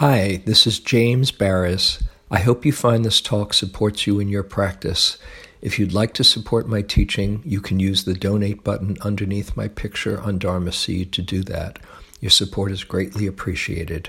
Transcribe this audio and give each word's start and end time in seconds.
Hi, 0.00 0.40
this 0.46 0.66
is 0.66 0.80
James 0.80 1.30
Baraz. 1.30 2.02
I 2.30 2.38
hope 2.38 2.64
you 2.64 2.72
find 2.72 3.04
this 3.04 3.20
talk 3.20 3.52
supports 3.52 4.06
you 4.06 4.18
in 4.18 4.28
your 4.28 4.42
practice. 4.42 5.18
If 5.60 5.78
you'd 5.78 5.92
like 5.92 6.14
to 6.14 6.24
support 6.24 6.66
my 6.66 6.80
teaching, 6.80 7.42
you 7.44 7.60
can 7.60 7.78
use 7.78 8.04
the 8.04 8.14
donate 8.14 8.64
button 8.64 8.96
underneath 9.02 9.58
my 9.58 9.68
picture 9.68 10.18
on 10.18 10.38
Dharma 10.38 10.72
Seed 10.72 11.12
to 11.12 11.20
do 11.20 11.42
that. 11.42 11.80
Your 12.18 12.30
support 12.30 12.72
is 12.72 12.82
greatly 12.82 13.26
appreciated. 13.26 14.08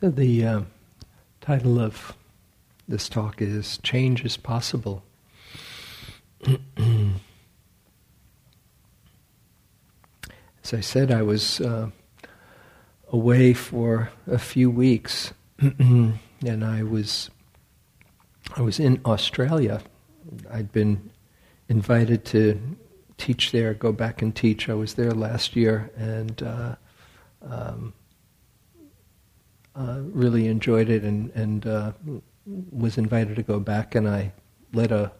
So, 0.00 0.08
the 0.08 0.46
uh, 0.46 0.60
title 1.42 1.78
of 1.78 2.16
this 2.92 3.08
talk 3.08 3.40
is 3.40 3.78
Change 3.78 4.22
is 4.22 4.36
Possible. 4.36 5.02
As 6.46 6.58
I 10.74 10.80
said, 10.80 11.10
I 11.10 11.22
was 11.22 11.62
uh, 11.62 11.88
away 13.08 13.54
for 13.54 14.10
a 14.26 14.38
few 14.38 14.70
weeks, 14.70 15.32
and 15.58 16.18
I 16.44 16.82
was 16.82 17.30
I 18.54 18.60
was 18.60 18.78
in 18.78 19.00
Australia. 19.06 19.80
I'd 20.50 20.70
been 20.70 21.10
invited 21.70 22.26
to 22.26 22.60
teach 23.16 23.52
there, 23.52 23.72
go 23.72 23.92
back 23.92 24.20
and 24.20 24.36
teach. 24.36 24.68
I 24.68 24.74
was 24.74 24.92
there 24.94 25.12
last 25.12 25.56
year, 25.56 25.90
and 25.96 26.42
uh, 26.42 26.74
um, 27.40 27.94
uh, 29.74 30.00
really 30.02 30.46
enjoyed 30.46 30.90
it, 30.90 31.04
and 31.04 31.30
and 31.30 31.66
uh, 31.66 31.92
was 32.46 32.98
invited 32.98 33.36
to 33.36 33.42
go 33.42 33.60
back. 33.60 33.94
And 33.94 34.08
I 34.08 34.32
led 34.72 34.92
a 34.92 35.12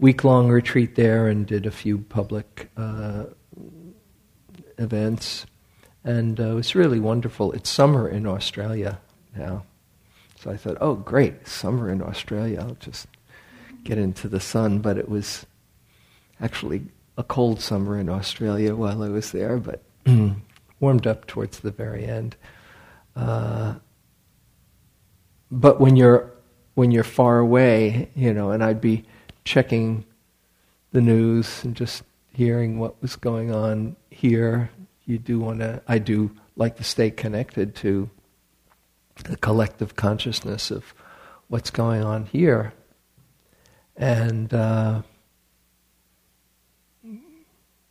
week 0.00 0.24
long 0.24 0.48
retreat 0.48 0.96
there 0.96 1.28
and 1.28 1.46
did 1.46 1.66
a 1.66 1.70
few 1.70 1.98
public 1.98 2.70
uh, 2.76 3.24
events, 4.78 5.46
and 6.02 6.40
uh, 6.40 6.44
it 6.44 6.54
was 6.54 6.74
really 6.74 6.98
wonderful. 6.98 7.52
It's 7.52 7.68
summer 7.68 8.08
in 8.08 8.26
Australia 8.26 8.98
now, 9.36 9.64
so 10.36 10.50
I 10.50 10.56
thought, 10.56 10.78
oh, 10.80 10.94
great, 10.94 11.46
summer 11.46 11.90
in 11.90 12.02
Australia. 12.02 12.60
I'll 12.60 12.76
just 12.76 13.06
get 13.84 13.98
into 13.98 14.26
the 14.26 14.40
sun. 14.40 14.78
But 14.78 14.96
it 14.96 15.08
was 15.08 15.44
actually 16.40 16.86
a 17.18 17.22
cold 17.22 17.60
summer 17.60 17.98
in 17.98 18.08
Australia 18.08 18.74
while 18.74 19.02
I 19.02 19.08
was 19.08 19.32
there, 19.32 19.58
but 19.58 19.82
warmed 20.80 21.06
up 21.06 21.26
towards 21.26 21.60
the 21.60 21.70
very 21.70 22.06
end. 22.06 22.36
Uh, 23.14 23.74
but 25.50 25.78
when 25.78 25.96
you're 25.96 26.32
when 26.80 26.90
you're 26.90 27.04
far 27.04 27.38
away, 27.38 28.08
you 28.14 28.32
know, 28.32 28.52
and 28.52 28.64
I'd 28.64 28.80
be 28.80 29.04
checking 29.44 30.02
the 30.92 31.02
news 31.02 31.62
and 31.62 31.76
just 31.76 32.02
hearing 32.32 32.78
what 32.78 33.02
was 33.02 33.16
going 33.16 33.54
on 33.54 33.96
here. 34.08 34.70
You 35.04 35.18
do 35.18 35.38
want 35.38 35.58
to, 35.58 35.82
I 35.86 35.98
do 35.98 36.30
like 36.56 36.78
to 36.78 36.82
stay 36.82 37.10
connected 37.10 37.74
to 37.84 38.08
the 39.24 39.36
collective 39.36 39.94
consciousness 39.94 40.70
of 40.70 40.94
what's 41.48 41.68
going 41.68 42.02
on 42.02 42.24
here. 42.24 42.72
And 43.94 44.54
uh, 44.54 45.02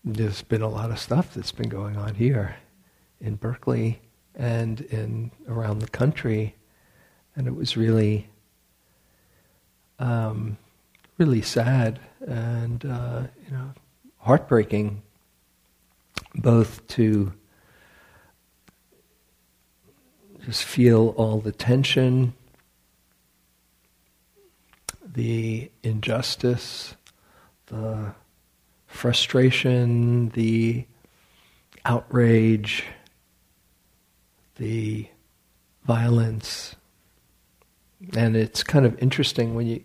there's 0.03 0.41
been 0.41 0.63
a 0.63 0.67
lot 0.67 0.89
of 0.89 0.97
stuff 0.97 1.35
that's 1.35 1.51
been 1.51 1.69
going 1.69 1.95
on 1.95 2.15
here 2.15 2.55
in 3.21 3.35
Berkeley 3.35 4.01
and 4.33 4.81
in 4.81 5.29
around 5.47 5.77
the 5.77 5.89
country, 5.89 6.55
and 7.35 7.45
it 7.45 7.53
was 7.53 7.77
really, 7.77 8.29
um, 9.99 10.57
really 11.17 11.41
sad 11.41 11.99
and 12.25 12.85
uh, 12.85 13.23
you 13.45 13.51
know 13.51 13.73
heartbreaking 14.19 15.01
both 16.35 16.85
to 16.87 17.33
just 20.45 20.63
feel 20.63 21.09
all 21.17 21.39
the 21.39 21.51
tension, 21.51 22.33
the 25.05 25.69
injustice, 25.83 26.95
the 27.67 28.13
frustration, 28.87 30.29
the 30.29 30.85
outrage, 31.85 32.83
the 34.55 35.07
violence. 35.83 36.75
And 38.15 38.35
it's 38.35 38.63
kind 38.63 38.85
of 38.85 38.97
interesting 39.01 39.55
when 39.55 39.67
you 39.67 39.83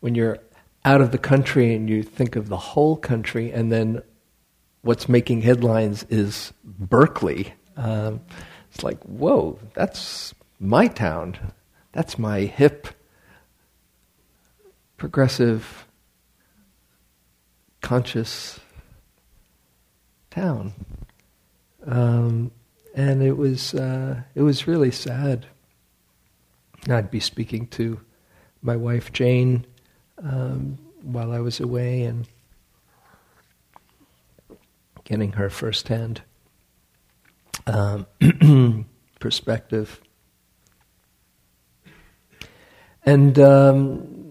when 0.00 0.14
you're 0.14 0.38
out 0.84 1.00
of 1.00 1.10
the 1.10 1.18
country 1.18 1.74
and 1.74 1.90
you 1.90 2.02
think 2.02 2.36
of 2.36 2.48
the 2.48 2.56
whole 2.56 2.96
country, 2.96 3.50
and 3.50 3.72
then 3.72 4.02
what's 4.82 5.08
making 5.08 5.42
headlines 5.42 6.04
is 6.08 6.52
Berkeley. 6.64 7.54
Um, 7.76 8.20
it's 8.72 8.84
like, 8.84 9.02
whoa, 9.02 9.58
that's 9.74 10.34
my 10.60 10.86
town. 10.86 11.52
That's 11.92 12.18
my 12.18 12.40
hip, 12.40 12.88
progressive, 14.96 15.86
conscious 17.80 18.60
town. 20.30 20.72
Um, 21.86 22.50
and 22.94 23.22
it 23.22 23.36
was 23.36 23.74
uh, 23.74 24.22
it 24.34 24.42
was 24.42 24.66
really 24.66 24.90
sad. 24.90 25.46
I'd 26.88 27.10
be 27.10 27.20
speaking 27.20 27.66
to 27.68 28.00
my 28.62 28.76
wife 28.76 29.12
Jane 29.12 29.66
um, 30.22 30.78
while 31.02 31.32
I 31.32 31.40
was 31.40 31.60
away 31.60 32.02
and 32.02 32.26
getting 35.04 35.32
her 35.32 35.48
firsthand 35.48 36.22
um, 37.66 38.06
perspective. 39.20 40.00
And, 43.04 43.38
um, 43.38 44.26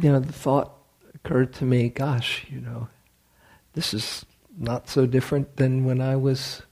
you 0.00 0.10
know, 0.10 0.18
the 0.18 0.32
thought 0.32 0.72
occurred 1.14 1.52
to 1.54 1.64
me 1.64 1.88
gosh, 1.88 2.46
you 2.50 2.60
know, 2.60 2.88
this 3.74 3.94
is 3.94 4.26
not 4.56 4.88
so 4.88 5.06
different 5.06 5.56
than 5.56 5.84
when 5.84 6.00
I 6.00 6.16
was 6.16 6.62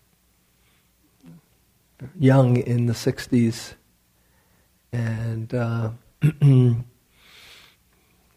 young 2.18 2.56
in 2.56 2.86
the 2.86 2.92
60s 2.92 3.74
and 4.92 5.54
uh, 5.54 5.90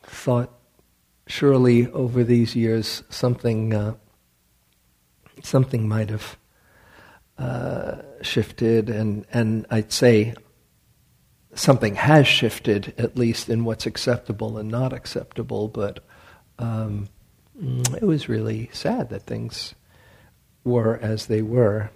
thought 0.09 0.51
surely 1.27 1.87
over 1.91 2.23
these 2.23 2.55
years 2.55 3.03
something 3.09 3.73
uh, 3.73 3.95
something 5.43 5.87
might 5.87 6.09
have 6.09 6.37
uh, 7.37 7.97
shifted 8.21 8.89
and 8.89 9.25
and 9.31 9.65
I'd 9.69 9.91
say 9.91 10.33
something 11.53 11.95
has 11.95 12.27
shifted 12.27 12.93
at 12.97 13.17
least 13.17 13.49
in 13.49 13.63
what's 13.63 13.85
acceptable 13.85 14.57
and 14.57 14.69
not 14.69 14.93
acceptable 14.93 15.67
but 15.67 16.03
um, 16.57 17.07
it 17.61 18.03
was 18.03 18.29
really 18.29 18.69
sad 18.71 19.09
that 19.09 19.23
things 19.23 19.75
were 20.63 20.97
as 21.01 21.27
they 21.27 21.41
were. 21.41 21.89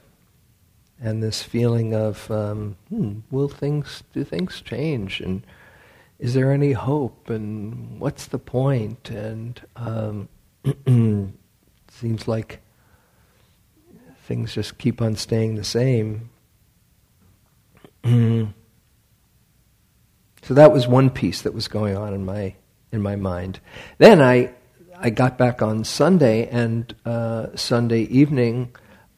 And 1.02 1.22
this 1.22 1.44
feeling 1.44 1.94
of 1.94 2.29
um, 2.31 2.78
hmm, 2.90 3.19
will 3.29 3.50
things 3.50 4.03
do 4.13 4.23
things 4.23 4.62
change? 4.62 5.19
And 5.19 5.46
is 6.23 6.34
there 6.34 6.51
any 6.53 6.72
hope 6.72 7.29
and 7.29 8.00
what's 8.00 8.28
the 8.28 8.39
point 8.39 9.09
and 9.09 9.61
um, 9.75 10.29
seems 11.89 12.29
like 12.29 12.61
things 14.23 14.53
just 14.53 14.78
keep 14.78 15.01
on 15.01 15.17
staying 15.17 15.56
the 15.56 15.66
same 15.66 16.29
so 18.03 18.53
that 20.53 20.72
was 20.72 20.88
one 20.88 21.09
piece 21.09 21.41
that 21.41 21.53
was 21.53 21.67
going 21.67 21.97
on 21.97 22.14
in 22.14 22.23
my 22.23 22.55
in 22.93 23.02
my 23.02 23.17
mind 23.17 23.59
then 23.97 24.22
i 24.22 24.49
i 24.97 25.09
got 25.09 25.37
back 25.37 25.61
on 25.61 25.84
sunday 25.84 26.47
and 26.47 26.96
uh, 27.05 27.47
sunday 27.53 28.03
evening 28.03 28.73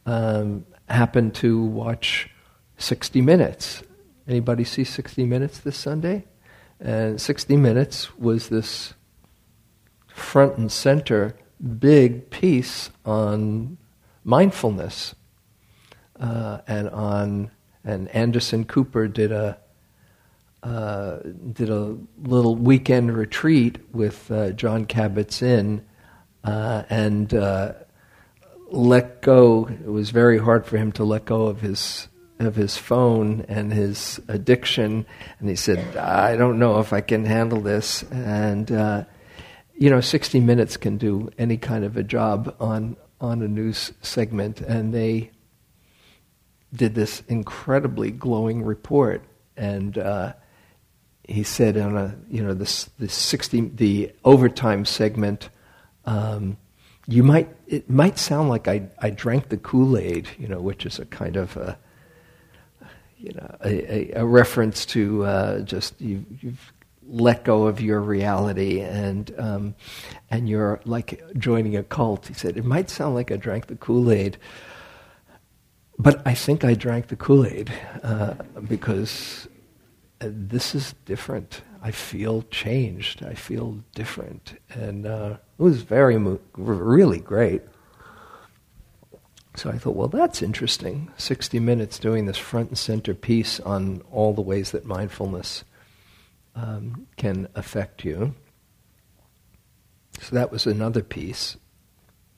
um, 0.06 0.66
happened 0.88 1.36
to 1.36 1.62
watch 1.62 2.30
60 2.78 3.20
Minutes. 3.20 3.82
Anybody 4.28 4.64
see 4.64 4.84
60 4.84 5.24
Minutes 5.24 5.58
this 5.58 5.76
Sunday? 5.76 6.24
And 6.80 7.20
60 7.20 7.56
Minutes 7.56 8.16
was 8.18 8.48
this 8.48 8.94
front 10.08 10.56
and 10.56 10.70
center 10.70 11.36
big 11.78 12.30
piece 12.30 12.90
on 13.04 13.78
mindfulness 14.24 15.14
uh, 16.20 16.58
and 16.66 16.88
on 16.90 17.50
and 17.84 18.08
Anderson 18.08 18.64
Cooper 18.64 19.06
did 19.06 19.30
a 19.30 19.58
uh, 20.62 21.18
did 21.52 21.70
a 21.70 21.96
little 22.24 22.56
weekend 22.56 23.16
retreat 23.16 23.78
with 23.92 24.28
uh, 24.32 24.50
Jon 24.50 24.84
Kabat-Zinn 24.84 25.84
uh, 26.42 26.82
and 26.90 27.32
uh, 27.32 27.74
let 28.68 29.22
go. 29.22 29.68
It 29.68 29.86
was 29.86 30.10
very 30.10 30.38
hard 30.38 30.66
for 30.66 30.76
him 30.76 30.90
to 30.92 31.04
let 31.04 31.24
go 31.24 31.46
of 31.46 31.60
his 31.60 32.08
of 32.38 32.56
his 32.56 32.76
phone 32.76 33.44
and 33.48 33.72
his 33.72 34.20
addiction, 34.28 35.06
and 35.38 35.48
he 35.48 35.56
said, 35.56 35.96
"I 35.96 36.36
don't 36.36 36.58
know 36.58 36.80
if 36.80 36.92
I 36.92 37.00
can 37.00 37.24
handle 37.24 37.60
this." 37.60 38.02
And 38.04 38.70
uh, 38.70 39.04
you 39.74 39.90
know, 39.90 40.00
60 40.00 40.40
Minutes 40.40 40.76
can 40.76 40.96
do 40.96 41.30
any 41.38 41.56
kind 41.56 41.84
of 41.84 41.96
a 41.96 42.02
job 42.02 42.54
on 42.60 42.96
on 43.20 43.42
a 43.42 43.48
news 43.48 43.92
segment, 44.02 44.60
and 44.60 44.92
they 44.92 45.30
did 46.74 46.94
this 46.94 47.22
incredibly 47.28 48.10
glowing 48.10 48.62
report, 48.62 49.24
and 49.56 49.96
uh, 49.96 50.34
he 51.24 51.42
said 51.42 51.76
on 51.76 51.96
a 51.96 52.16
you 52.28 52.42
know 52.42 52.54
this 52.54 52.90
this 52.98 53.14
60 53.14 53.60
the 53.74 54.12
overtime 54.24 54.84
segment. 54.84 55.48
Um, 56.04 56.56
you 57.08 57.22
might 57.22 57.48
it 57.66 57.88
might 57.88 58.18
sound 58.18 58.48
like 58.48 58.68
I, 58.68 58.88
I 58.98 59.10
drank 59.10 59.48
the 59.48 59.56
Kool 59.56 59.96
Aid, 59.96 60.28
you 60.38 60.48
know, 60.48 60.60
which 60.60 60.84
is 60.84 60.98
a 60.98 61.06
kind 61.06 61.36
of 61.36 61.56
a 61.56 61.78
you 63.18 63.32
know 63.32 63.56
a, 63.64 63.94
a, 63.94 64.20
a 64.20 64.24
reference 64.24 64.84
to 64.86 65.24
uh, 65.24 65.60
just 65.60 66.00
you, 66.00 66.24
you've 66.40 66.72
let 67.08 67.44
go 67.44 67.66
of 67.66 67.80
your 67.80 68.00
reality 68.00 68.80
and 68.80 69.32
um, 69.38 69.74
and 70.30 70.48
you're 70.48 70.80
like 70.84 71.22
joining 71.38 71.76
a 71.76 71.82
cult. 71.82 72.26
He 72.26 72.34
said 72.34 72.56
it 72.56 72.64
might 72.64 72.90
sound 72.90 73.14
like 73.14 73.30
I 73.30 73.36
drank 73.36 73.66
the 73.66 73.76
Kool 73.76 74.10
Aid, 74.10 74.38
but 75.98 76.22
I 76.26 76.34
think 76.34 76.64
I 76.64 76.74
drank 76.74 77.08
the 77.08 77.16
Kool 77.16 77.46
Aid 77.46 77.72
uh, 78.02 78.34
because 78.66 79.48
this 80.18 80.74
is 80.74 80.94
different. 81.04 81.62
I 81.82 81.90
feel 81.92 82.42
changed. 82.50 83.24
I 83.24 83.34
feel 83.34 83.78
different, 83.94 84.58
and 84.70 85.06
uh, 85.06 85.36
it 85.58 85.62
was 85.62 85.82
very, 85.82 86.18
really 86.56 87.20
great. 87.20 87.62
So 89.56 89.70
I 89.70 89.78
thought, 89.78 89.96
well, 89.96 90.08
that's 90.08 90.42
interesting. 90.42 91.10
60 91.16 91.58
minutes 91.60 91.98
doing 91.98 92.26
this 92.26 92.36
front 92.36 92.68
and 92.68 92.78
center 92.78 93.14
piece 93.14 93.58
on 93.60 94.02
all 94.12 94.34
the 94.34 94.42
ways 94.42 94.70
that 94.72 94.84
mindfulness 94.84 95.64
um, 96.54 97.06
can 97.16 97.48
affect 97.54 98.04
you. 98.04 98.34
So 100.20 100.34
that 100.34 100.52
was 100.52 100.66
another 100.66 101.02
piece. 101.02 101.56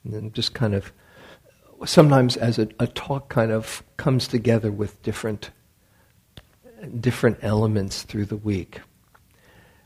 And 0.05 0.13
then 0.13 0.31
just 0.31 0.53
kind 0.53 0.73
of, 0.73 0.93
sometimes 1.85 2.37
as 2.37 2.57
a, 2.57 2.69
a 2.79 2.87
talk 2.87 3.27
kind 3.27 3.51
of 3.51 3.83
comes 3.97 4.25
together 4.25 4.71
with 4.71 5.01
different, 5.03 5.51
different 7.01 7.39
elements 7.41 8.03
through 8.03 8.25
the 8.25 8.37
week. 8.37 8.79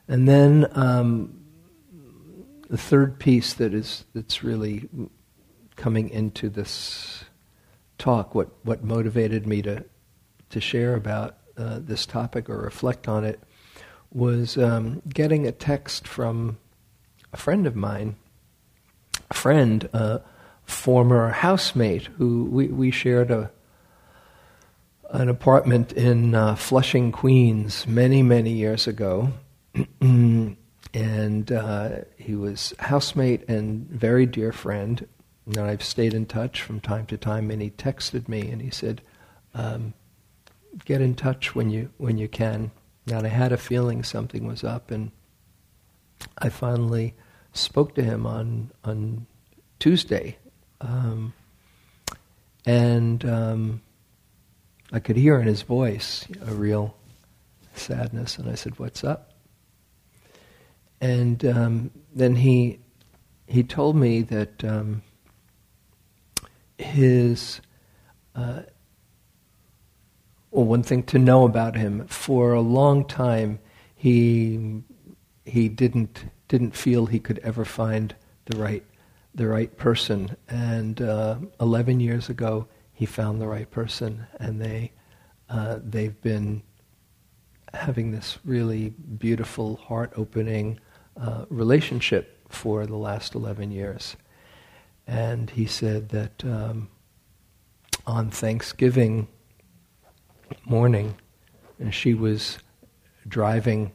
And 0.07 0.27
then 0.27 0.67
um, 0.73 1.43
the 2.69 2.77
third 2.77 3.17
piece 3.17 3.55
that 3.55 3.73
is 3.73 4.05
that's 4.13 4.43
really 4.43 4.87
coming 5.83 6.09
into 6.11 6.47
this 6.47 7.25
talk, 7.97 8.33
what 8.33 8.47
what 8.63 8.85
motivated 8.85 9.45
me 9.45 9.61
to 9.61 9.83
to 10.49 10.61
share 10.61 10.95
about 10.95 11.35
uh, 11.57 11.77
this 11.81 12.05
topic 12.05 12.49
or 12.49 12.57
reflect 12.57 13.09
on 13.09 13.25
it, 13.25 13.37
was 14.09 14.57
um, 14.57 15.01
getting 15.09 15.45
a 15.45 15.51
text 15.51 16.07
from 16.07 16.57
a 17.33 17.37
friend 17.37 17.67
of 17.67 17.75
mine, 17.75 18.15
a 19.29 19.33
friend, 19.33 19.89
a 19.91 20.21
former 20.63 21.31
housemate 21.31 22.05
who 22.17 22.45
we, 22.45 22.67
we 22.67 22.89
shared 22.89 23.29
a 23.29 23.51
an 25.09 25.27
apartment 25.27 25.91
in 25.91 26.33
uh, 26.33 26.55
Flushing, 26.55 27.11
Queens, 27.11 27.85
many 27.85 28.23
many 28.23 28.51
years 28.51 28.87
ago. 28.87 29.33
and 29.99 31.51
uh, 31.51 31.89
he 32.15 32.35
was 32.35 32.73
housemate 32.79 33.49
and 33.49 33.85
very 33.89 34.25
dear 34.25 34.53
friend. 34.53 35.05
And 35.45 35.57
I've 35.57 35.83
stayed 35.83 36.13
in 36.13 36.25
touch 36.25 36.61
from 36.61 36.79
time 36.79 37.05
to 37.07 37.17
time. 37.17 37.51
And 37.51 37.61
he 37.61 37.69
texted 37.69 38.27
me 38.27 38.49
and 38.49 38.61
he 38.61 38.69
said, 38.69 39.01
um, 39.53 39.93
"Get 40.85 41.01
in 41.01 41.15
touch 41.15 41.53
when 41.55 41.69
you 41.69 41.89
when 41.97 42.17
you 42.17 42.27
can." 42.27 42.71
And 43.07 43.25
I 43.25 43.29
had 43.29 43.51
a 43.51 43.57
feeling 43.57 44.03
something 44.03 44.47
was 44.47 44.63
up, 44.63 44.89
and 44.89 45.11
I 46.37 46.49
finally 46.49 47.13
spoke 47.51 47.95
to 47.95 48.03
him 48.03 48.25
on 48.25 48.71
on 48.83 49.27
Tuesday, 49.79 50.37
um, 50.79 51.33
and 52.65 53.25
um, 53.25 53.81
I 54.91 54.99
could 54.99 55.17
hear 55.17 55.39
in 55.39 55.47
his 55.47 55.63
voice 55.63 56.25
a 56.45 56.53
real 56.53 56.95
sadness. 57.75 58.37
And 58.37 58.49
I 58.49 58.55
said, 58.55 58.79
"What's 58.79 59.03
up?" 59.03 59.33
And 61.01 61.43
um, 61.45 61.91
then 62.15 62.37
he 62.37 62.79
he 63.47 63.63
told 63.63 63.97
me 63.97 64.21
that 64.21 64.63
um, 64.63 65.01
his 66.77 67.61
uh, 68.35 68.61
well, 70.51 70.65
one 70.65 70.83
thing 70.83 71.03
to 71.03 71.19
know 71.19 71.45
about 71.45 71.75
him 71.75 72.07
for 72.07 72.53
a 72.53 72.61
long 72.61 73.05
time 73.05 73.59
he 73.95 74.81
he 75.45 75.69
didn't 75.69 76.25
didn't 76.47 76.75
feel 76.75 77.05
he 77.05 77.19
could 77.19 77.39
ever 77.39 77.65
find 77.65 78.15
the 78.45 78.57
right 78.57 78.83
the 79.35 79.47
right 79.47 79.75
person 79.77 80.35
and 80.47 81.01
uh, 81.01 81.37
11 81.59 81.99
years 81.99 82.29
ago 82.29 82.67
he 82.93 83.05
found 83.05 83.41
the 83.41 83.47
right 83.47 83.69
person 83.71 84.25
and 84.39 84.61
they 84.61 84.91
uh, 85.49 85.79
they've 85.83 86.19
been 86.21 86.61
having 87.73 88.11
this 88.11 88.37
really 88.45 88.89
beautiful 88.89 89.77
heart 89.77 90.13
opening 90.15 90.79
uh, 91.19 91.45
relationship 91.49 92.39
for 92.49 92.85
the 92.85 92.95
last 92.95 93.35
11 93.35 93.71
years. 93.71 94.15
And 95.05 95.49
he 95.49 95.65
said 95.65 96.09
that 96.09 96.43
um, 96.45 96.89
on 98.05 98.29
Thanksgiving 98.29 99.27
morning, 100.65 101.15
and 101.79 101.93
she 101.93 102.13
was 102.13 102.59
driving 103.27 103.91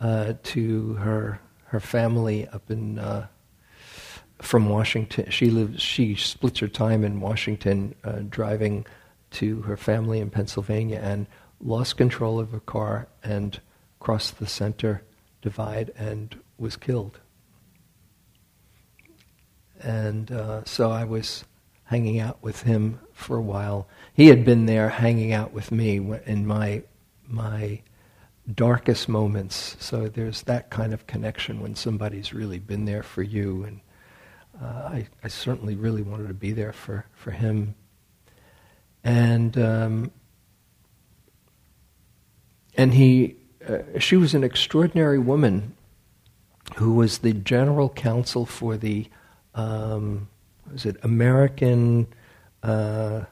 uh, 0.00 0.34
to 0.42 0.94
her 0.94 1.40
her 1.66 1.80
family 1.80 2.48
up 2.48 2.70
in 2.70 2.98
uh, 2.98 3.26
from 4.40 4.68
Washington. 4.68 5.30
She 5.30 5.50
lives. 5.50 5.82
She 5.82 6.14
splits 6.14 6.60
her 6.60 6.68
time 6.68 7.04
in 7.04 7.20
Washington, 7.20 7.94
uh, 8.04 8.20
driving 8.28 8.86
to 9.32 9.62
her 9.62 9.76
family 9.76 10.20
in 10.20 10.30
Pennsylvania, 10.30 11.00
and 11.02 11.26
lost 11.60 11.96
control 11.96 12.40
of 12.40 12.52
her 12.52 12.60
car 12.60 13.08
and 13.22 13.60
crossed 14.00 14.38
the 14.38 14.46
center 14.46 15.02
divide 15.42 15.90
and 15.96 16.40
was 16.56 16.76
killed. 16.76 17.20
And 19.80 20.30
uh, 20.30 20.64
so 20.64 20.90
I 20.90 21.04
was 21.04 21.44
hanging 21.84 22.20
out 22.20 22.38
with 22.42 22.62
him 22.62 23.00
for 23.12 23.36
a 23.36 23.42
while. 23.42 23.88
He 24.12 24.26
had 24.26 24.44
been 24.44 24.66
there 24.66 24.88
hanging 24.88 25.32
out 25.32 25.52
with 25.52 25.72
me 25.72 25.96
in 26.26 26.46
my 26.46 26.82
my 27.26 27.82
darkest 28.54 29.08
moments. 29.08 29.76
So 29.78 30.08
there's 30.08 30.42
that 30.42 30.70
kind 30.70 30.94
of 30.94 31.06
connection 31.06 31.60
when 31.60 31.74
somebody's 31.74 32.32
really 32.32 32.58
been 32.58 32.86
there 32.86 33.02
for 33.02 33.22
you. 33.22 33.64
And 33.64 33.80
uh, 34.62 34.88
I, 34.88 35.08
I, 35.22 35.28
certainly 35.28 35.76
really 35.76 36.00
wanted 36.00 36.28
to 36.28 36.34
be 36.34 36.52
there 36.52 36.72
for, 36.72 37.04
for 37.14 37.30
him. 37.30 37.74
And 39.04 39.58
um, 39.58 40.10
and 42.78 42.94
he, 42.94 43.34
uh, 43.68 43.98
she 43.98 44.16
was 44.16 44.34
an 44.34 44.44
extraordinary 44.44 45.18
woman 45.18 45.74
who 46.76 46.94
was 46.94 47.18
the 47.18 47.32
general 47.32 47.88
counsel 47.88 48.46
for 48.46 48.76
the 48.76 49.08
um, 49.54 50.28
was 50.70 50.86
it 50.86 50.96
American 51.02 52.06
uh, 52.62 53.22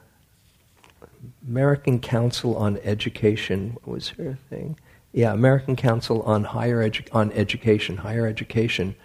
American 1.47 1.99
Council 1.99 2.55
on 2.57 2.77
Education? 2.83 3.77
Was 3.85 4.09
her 4.09 4.37
thing? 4.49 4.79
Yeah, 5.13 5.33
American 5.33 5.75
Council 5.75 6.21
on 6.23 6.43
Higher 6.43 6.87
Edu- 6.89 7.07
on 7.13 7.31
Education, 7.31 7.97
Higher 7.97 8.27
Education, 8.27 8.95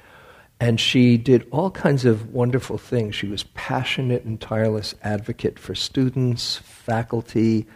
and 0.60 0.80
she 0.80 1.16
did 1.16 1.46
all 1.50 1.70
kinds 1.70 2.04
of 2.04 2.32
wonderful 2.32 2.78
things. 2.78 3.14
She 3.14 3.28
was 3.28 3.44
passionate 3.54 4.24
and 4.24 4.40
tireless 4.40 4.94
advocate 5.02 5.58
for 5.58 5.74
students, 5.74 6.56
faculty, 6.58 7.66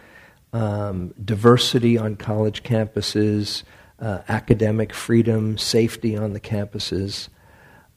um, 0.53 1.13
diversity 1.23 1.97
on 1.97 2.15
college 2.15 2.63
campuses 2.63 3.63
uh, 3.99 4.19
academic 4.27 4.93
freedom, 4.93 5.57
safety 5.57 6.15
on 6.15 6.33
the 6.33 6.39
campuses. 6.39 7.29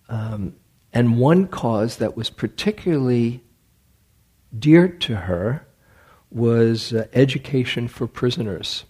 Um, 0.09 0.55
and 0.93 1.19
one 1.19 1.47
cause 1.47 1.97
that 1.97 2.17
was 2.17 2.31
particularly 2.31 3.43
dear 4.57 4.89
to 4.89 5.17
her 5.17 5.67
was 6.31 6.93
uh, 6.93 7.07
education 7.13 7.89
for 7.89 8.07
prisoners. 8.07 8.85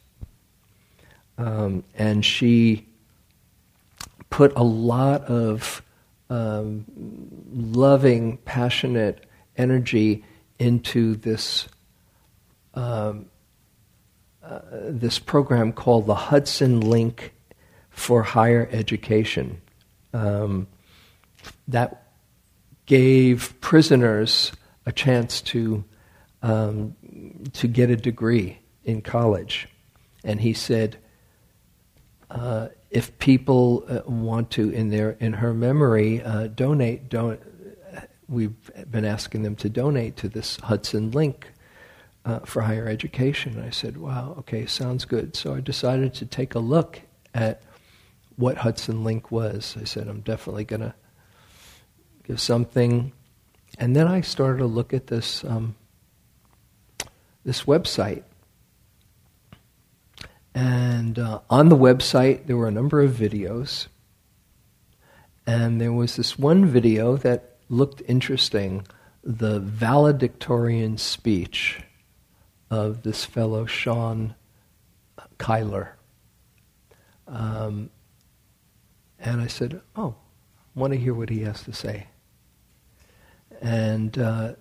Um, 1.39 1.85
and 1.95 2.25
she 2.25 2.87
put 4.29 4.53
a 4.57 4.63
lot 4.63 5.23
of 5.25 5.83
um, 6.29 6.85
loving, 7.53 8.37
passionate 8.39 9.27
energy 9.57 10.25
into 10.59 11.17
this 11.17 11.67
um, 12.75 13.27
uh, 14.43 14.61
this 14.71 15.19
program 15.19 15.73
called 15.73 16.07
the 16.07 16.15
Hudson 16.15 16.81
Link 16.81 17.35
for 17.91 18.23
Higher 18.23 18.69
Education. 18.71 19.61
Um, 20.15 20.67
that 21.69 22.07
gave 22.87 23.55
prisoners 23.61 24.53
a 24.87 24.93
chance 24.93 25.41
to 25.41 25.85
um, 26.43 26.97
to 27.53 27.69
get 27.69 27.91
a 27.91 27.97
degree 27.97 28.59
in 28.85 29.03
college. 29.03 29.69
And 30.25 30.41
he 30.41 30.55
said, 30.55 30.97
uh, 32.31 32.69
if 32.91 33.19
people 33.19 33.85
uh, 33.89 34.01
want 34.11 34.51
to, 34.53 34.71
in 34.71 34.91
their 34.91 35.13
in 35.13 35.35
her 35.35 35.55
memory, 35.55 36.23
uh, 36.23 36.49
donate, 36.49 37.09
don't. 37.09 37.41
We've 38.29 38.71
been 38.89 39.05
asking 39.05 39.43
them 39.43 39.57
to 39.57 39.69
donate 39.69 40.17
to 40.19 40.29
this 40.29 40.57
Hudson 40.57 41.11
Link 41.11 41.49
uh, 42.25 42.41
for 42.41 42.63
higher 42.63 42.87
education. 42.87 43.57
And 43.57 43.65
I 43.65 43.71
said, 43.71 43.97
"Wow, 43.97 44.37
okay, 44.41 44.67
sounds 44.67 45.05
good." 45.05 45.37
So 45.37 45.55
I 45.55 45.61
decided 45.61 46.15
to 46.15 46.27
take 46.27 46.55
a 46.55 46.61
look 46.61 47.01
at 47.35 47.63
what 48.37 48.59
Hudson 48.59 49.03
Link 49.05 49.31
was. 49.33 49.77
I 49.81 49.85
said, 49.85 50.07
"I'm 50.07 50.21
definitely 50.21 50.65
going 50.65 50.81
to 50.81 50.95
give 52.25 52.41
something," 52.41 53.13
and 53.79 53.95
then 53.95 54.07
I 54.07 54.21
started 54.21 54.59
to 54.59 54.67
look 54.67 54.93
at 54.93 55.09
this 55.09 55.45
um, 55.45 55.75
this 57.45 57.65
website 57.65 58.25
and 60.55 61.19
uh, 61.19 61.41
on 61.49 61.69
the 61.69 61.77
website, 61.77 62.47
there 62.47 62.57
were 62.57 62.69
a 62.69 62.73
number 62.73 63.01
of 63.01 63.13
videos. 63.13 63.87
And 65.47 65.81
there 65.81 65.93
was 65.93 66.17
this 66.17 66.39
one 66.39 66.67
video 66.67 67.17
that 67.17 67.57
looked 67.69 68.03
interesting 68.07 68.87
the 69.23 69.61
valedictorian 69.61 70.97
speech 70.99 71.81
of 72.71 73.03
this 73.03 73.25
fellow, 73.25 73.67
Sean 73.67 74.35
Kyler. 75.39 75.91
Um, 77.27 77.91
and 79.19 79.41
I 79.41 79.47
said, 79.47 79.81
Oh, 79.95 80.15
want 80.81 80.93
to 80.95 80.99
hear 80.99 81.15
what 81.15 81.29
he 81.29 81.43
has 81.43 81.63
to 81.65 81.73
say. 81.73 82.07
And 83.61 84.19
uh, 84.19 84.55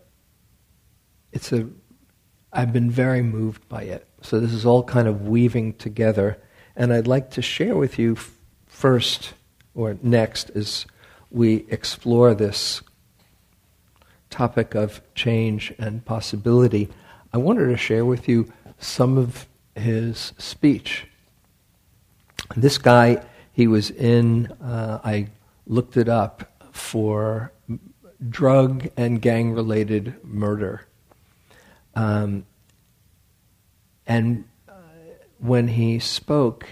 it's 1.31 1.51
a, 1.53 1.67
I've 2.51 2.73
been 2.73 2.91
very 2.91 3.21
moved 3.21 3.67
by 3.69 3.83
it. 3.83 4.07
So 4.21 4.39
this 4.39 4.53
is 4.53 4.65
all 4.65 4.83
kind 4.83 5.07
of 5.07 5.27
weaving 5.27 5.75
together. 5.75 6.37
And 6.75 6.93
I'd 6.93 7.07
like 7.07 7.31
to 7.31 7.41
share 7.41 7.75
with 7.75 7.97
you 7.97 8.17
first 8.67 9.33
or 9.73 9.97
next 10.01 10.49
as 10.51 10.85
we 11.31 11.65
explore 11.69 12.33
this 12.33 12.81
topic 14.29 14.75
of 14.75 15.01
change 15.15 15.73
and 15.79 16.03
possibility. 16.05 16.89
I 17.31 17.37
wanted 17.37 17.67
to 17.67 17.77
share 17.77 18.05
with 18.05 18.27
you 18.27 18.51
some 18.79 19.17
of 19.17 19.47
his 19.75 20.33
speech. 20.37 21.05
This 22.55 22.77
guy, 22.77 23.23
he 23.53 23.67
was 23.67 23.91
in, 23.91 24.47
uh, 24.61 24.99
I 25.03 25.27
looked 25.69 25.95
it 25.95 26.09
up, 26.09 26.59
for 26.71 27.53
drug 28.27 28.89
and 28.97 29.21
gang 29.21 29.53
related 29.53 30.15
murder. 30.23 30.87
Um, 31.95 32.45
and 34.07 34.45
uh, 34.67 34.73
when 35.37 35.69
he 35.69 35.99
spoke, 35.99 36.67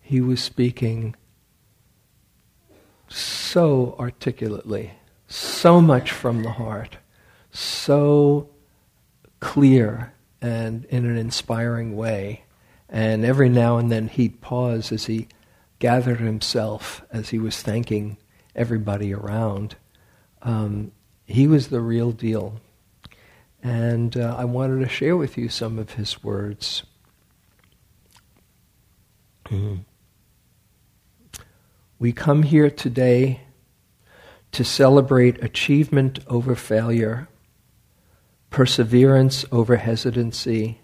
he 0.00 0.20
was 0.20 0.42
speaking 0.42 1.14
so 3.08 3.94
articulately, 3.98 4.92
so 5.28 5.80
much 5.80 6.10
from 6.10 6.42
the 6.42 6.52
heart, 6.52 6.98
so 7.52 8.50
clear 9.40 10.12
and 10.42 10.84
in 10.86 11.06
an 11.06 11.16
inspiring 11.16 11.96
way. 11.96 12.42
And 12.88 13.24
every 13.24 13.48
now 13.48 13.78
and 13.78 13.90
then 13.90 14.08
he'd 14.08 14.40
pause 14.40 14.92
as 14.92 15.06
he 15.06 15.28
gathered 15.78 16.20
himself, 16.20 17.04
as 17.10 17.30
he 17.30 17.38
was 17.38 17.62
thanking 17.62 18.16
everybody 18.54 19.12
around. 19.12 19.76
Um, 20.42 20.92
he 21.24 21.46
was 21.46 21.68
the 21.68 21.80
real 21.80 22.12
deal. 22.12 22.60
And 23.62 24.16
uh, 24.16 24.36
I 24.38 24.44
wanted 24.44 24.80
to 24.80 24.88
share 24.88 25.16
with 25.16 25.36
you 25.36 25.48
some 25.48 25.78
of 25.78 25.94
his 25.94 26.22
words. 26.22 26.84
Mm-hmm. 29.46 29.82
We 31.98 32.12
come 32.12 32.42
here 32.42 32.70
today 32.70 33.40
to 34.52 34.64
celebrate 34.64 35.42
achievement 35.42 36.18
over 36.26 36.54
failure, 36.54 37.28
perseverance 38.50 39.44
over 39.50 39.76
hesitancy, 39.76 40.80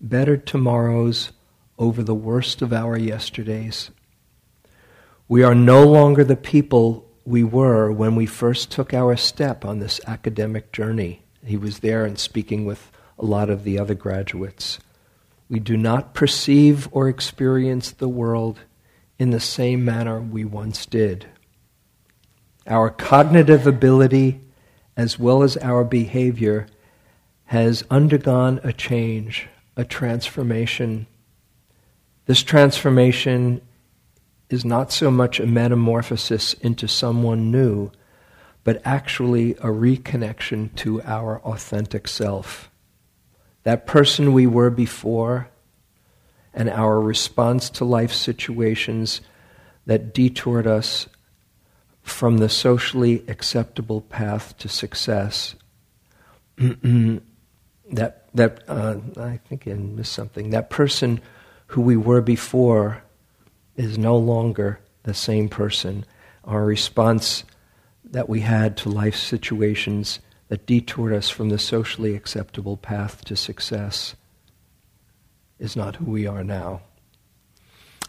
better 0.00 0.36
tomorrows 0.36 1.32
over 1.78 2.02
the 2.02 2.14
worst 2.14 2.62
of 2.62 2.72
our 2.72 2.96
yesterdays. 2.96 3.90
We 5.28 5.42
are 5.42 5.54
no 5.54 5.84
longer 5.84 6.24
the 6.24 6.36
people 6.36 7.08
we 7.24 7.42
were 7.42 7.90
when 7.90 8.14
we 8.14 8.26
first 8.26 8.70
took 8.70 8.94
our 8.94 9.16
step 9.16 9.64
on 9.64 9.80
this 9.80 10.00
academic 10.06 10.72
journey. 10.72 11.22
He 11.44 11.56
was 11.56 11.80
there 11.80 12.04
and 12.04 12.18
speaking 12.18 12.64
with 12.64 12.90
a 13.18 13.24
lot 13.24 13.50
of 13.50 13.64
the 13.64 13.78
other 13.78 13.94
graduates. 13.94 14.78
We 15.48 15.58
do 15.60 15.76
not 15.76 16.14
perceive 16.14 16.88
or 16.92 17.08
experience 17.08 17.90
the 17.90 18.08
world 18.08 18.60
in 19.18 19.30
the 19.30 19.40
same 19.40 19.84
manner 19.84 20.20
we 20.20 20.44
once 20.44 20.86
did. 20.86 21.26
Our 22.66 22.90
cognitive 22.90 23.66
ability, 23.66 24.40
as 24.96 25.18
well 25.18 25.42
as 25.42 25.56
our 25.58 25.84
behavior, 25.84 26.66
has 27.46 27.84
undergone 27.90 28.60
a 28.64 28.72
change, 28.72 29.48
a 29.76 29.84
transformation. 29.84 31.06
This 32.26 32.42
transformation 32.42 33.60
is 34.50 34.64
not 34.64 34.92
so 34.92 35.10
much 35.10 35.40
a 35.40 35.46
metamorphosis 35.46 36.52
into 36.54 36.86
someone 36.86 37.50
new 37.50 37.90
but 38.66 38.82
actually 38.84 39.52
a 39.52 39.68
reconnection 39.68 40.74
to 40.74 41.00
our 41.02 41.38
authentic 41.42 42.08
self. 42.08 42.68
That 43.62 43.86
person 43.86 44.32
we 44.32 44.48
were 44.48 44.70
before, 44.70 45.50
and 46.52 46.68
our 46.68 47.00
response 47.00 47.70
to 47.70 47.84
life 47.84 48.12
situations 48.12 49.20
that 49.86 50.12
detoured 50.12 50.66
us 50.66 51.06
from 52.02 52.38
the 52.38 52.48
socially 52.48 53.22
acceptable 53.28 54.00
path 54.00 54.58
to 54.58 54.68
success. 54.68 55.54
that 56.58 57.20
that 58.34 58.64
uh, 58.66 58.96
I 59.16 59.38
think 59.48 59.68
I 59.68 59.74
missed 59.74 60.12
something. 60.12 60.50
That 60.50 60.70
person 60.70 61.20
who 61.68 61.80
we 61.80 61.96
were 61.96 62.20
before 62.20 63.02
is 63.76 63.98
no 63.98 64.16
longer 64.16 64.80
the 65.02 65.14
same 65.14 65.48
person. 65.48 66.04
Our 66.44 66.64
response 66.64 67.44
that 68.04 68.28
we 68.28 68.40
had 68.40 68.76
to 68.78 68.88
life 68.88 69.16
situations 69.16 70.20
that 70.48 70.66
detoured 70.66 71.12
us 71.12 71.28
from 71.28 71.48
the 71.48 71.58
socially 71.58 72.14
acceptable 72.14 72.76
path 72.76 73.24
to 73.24 73.36
success 73.36 74.14
is 75.58 75.74
not 75.74 75.96
who 75.96 76.10
we 76.10 76.26
are 76.26 76.44
now. 76.44 76.82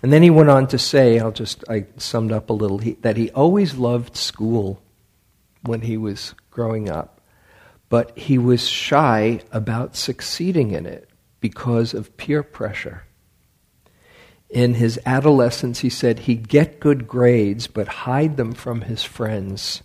And 0.04 0.14
then 0.14 0.22
he 0.22 0.30
went 0.30 0.50
on 0.50 0.68
to 0.68 0.78
say, 0.78 1.20
I'll 1.20 1.32
just, 1.32 1.64
I 1.68 1.88
summed 1.98 2.32
up 2.32 2.50
a 2.50 2.54
little, 2.54 2.78
he, 2.78 2.94
that 3.02 3.18
he 3.18 3.32
always 3.32 3.76
loved 3.76 4.16
school 4.16 4.80
when 5.64 5.82
he 5.82 5.98
was 5.98 6.36
growing 6.52 6.90
up, 6.90 7.22
but 7.90 8.16
he 8.18 8.38
was 8.38 8.68
shy 8.68 9.42
about 9.52 9.96
succeeding 9.96 10.72
in 10.72 10.86
it 10.86 11.10
because 11.40 11.96
of 11.96 12.16
peer 12.18 12.44
pressure. 12.44 13.07
In 14.50 14.76
his 14.76 15.00
adolescence, 15.06 15.80
he 15.80 15.90
said 15.90 16.20
he'd 16.20 16.48
get 16.48 16.80
good 16.80 17.08
grades 17.08 17.68
but 17.68 17.88
hide 17.88 18.38
them 18.38 18.54
from 18.54 18.82
his 18.82 19.04
friends 19.04 19.84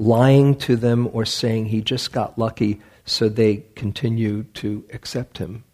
lying 0.00 0.54
to 0.54 0.76
them 0.76 1.08
or 1.12 1.24
saying 1.26 1.66
he 1.66 1.82
just 1.82 2.10
got 2.10 2.38
lucky 2.38 2.80
so 3.04 3.28
they 3.28 3.64
continue 3.74 4.44
to 4.44 4.84
accept 4.92 5.38
him. 5.38 5.64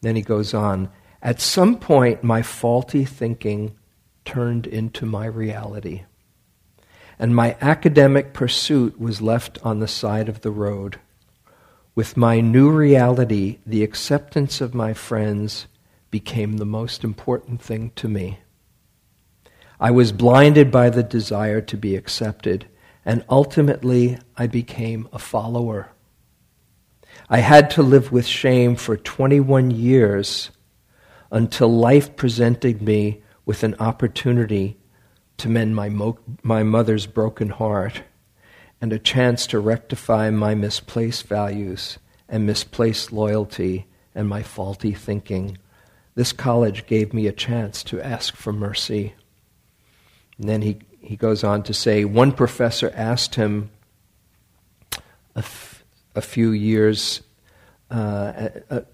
Then 0.00 0.16
he 0.16 0.22
goes 0.22 0.54
on 0.54 0.90
At 1.22 1.40
some 1.40 1.78
point, 1.78 2.22
my 2.22 2.42
faulty 2.42 3.04
thinking 3.04 3.74
turned 4.24 4.66
into 4.66 5.06
my 5.06 5.26
reality, 5.26 6.04
and 7.18 7.34
my 7.34 7.56
academic 7.60 8.32
pursuit 8.32 9.00
was 9.00 9.22
left 9.22 9.58
on 9.64 9.80
the 9.80 9.88
side 9.88 10.28
of 10.28 10.42
the 10.42 10.50
road. 10.50 11.00
With 11.94 12.16
my 12.16 12.40
new 12.40 12.70
reality, 12.70 13.58
the 13.66 13.82
acceptance 13.82 14.60
of 14.60 14.74
my 14.74 14.92
friends 14.92 15.66
became 16.20 16.56
the 16.56 16.64
most 16.64 17.04
important 17.04 17.60
thing 17.60 17.92
to 17.94 18.08
me. 18.08 18.38
I 19.78 19.90
was 19.90 20.12
blinded 20.12 20.70
by 20.70 20.88
the 20.88 21.02
desire 21.02 21.60
to 21.60 21.76
be 21.76 21.94
accepted, 21.94 22.66
and 23.04 23.22
ultimately 23.28 24.16
I 24.34 24.46
became 24.46 25.10
a 25.12 25.18
follower. 25.18 25.90
I 27.28 27.40
had 27.40 27.68
to 27.72 27.82
live 27.82 28.12
with 28.12 28.24
shame 28.24 28.76
for 28.76 28.96
21 28.96 29.70
years 29.70 30.50
until 31.30 31.68
life 31.68 32.16
presented 32.16 32.80
me 32.80 33.22
with 33.44 33.62
an 33.62 33.74
opportunity 33.78 34.78
to 35.36 35.50
mend 35.50 35.76
my, 35.76 35.90
mo- 35.90 36.18
my 36.42 36.62
mother's 36.62 37.04
broken 37.04 37.50
heart 37.50 38.00
and 38.80 38.90
a 38.90 38.98
chance 38.98 39.46
to 39.48 39.58
rectify 39.60 40.30
my 40.30 40.54
misplaced 40.54 41.26
values 41.26 41.98
and 42.26 42.46
misplaced 42.46 43.12
loyalty 43.12 43.86
and 44.14 44.26
my 44.26 44.42
faulty 44.42 44.94
thinking. 44.94 45.58
This 46.16 46.32
college 46.32 46.86
gave 46.86 47.12
me 47.12 47.26
a 47.26 47.32
chance 47.32 47.84
to 47.84 48.00
ask 48.00 48.34
for 48.34 48.52
mercy. 48.52 49.14
And 50.38 50.48
then 50.48 50.62
he, 50.62 50.78
he 51.00 51.14
goes 51.14 51.44
on 51.44 51.62
to 51.64 51.74
say 51.74 52.04
one 52.06 52.32
professor 52.32 52.90
asked 52.94 53.34
him 53.36 53.70
a, 55.34 55.44
a 56.14 56.22
few 56.22 56.50
years 56.50 57.20
uh, 57.90 58.48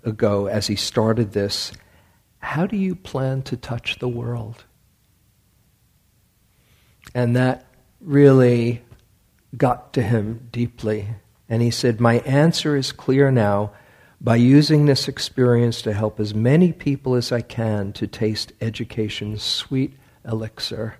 ago 0.05 0.49
as 0.49 0.67
he 0.67 0.77
started 0.77 1.33
this 1.33 1.73
How 2.41 2.67
do 2.67 2.77
you 2.77 2.97
plan 2.97 3.43
to 3.43 3.57
touch 3.57 4.01
the 4.01 4.09
world? 4.09 4.65
And 7.15 7.37
that 7.37 7.67
really 8.01 8.83
got 9.57 9.93
to 9.93 10.03
him 10.03 10.49
deeply. 10.51 11.09
And 11.49 11.63
he 11.63 11.71
said, 11.71 12.01
My 12.01 12.19
answer 12.21 12.75
is 12.77 12.91
clear 12.91 13.31
now. 13.31 13.71
By 14.25 14.37
using 14.37 14.87
this 14.87 15.09
experience 15.09 15.83
to 15.83 15.93
help 15.93 16.21
as 16.21 16.33
many 16.33 16.73
people 16.73 17.17
as 17.17 17.33
I 17.33 17.41
can 17.41 17.93
to 17.95 18.07
taste 18.07 18.53
education's 18.61 19.43
sweet 19.43 19.95
elixir. 20.25 20.99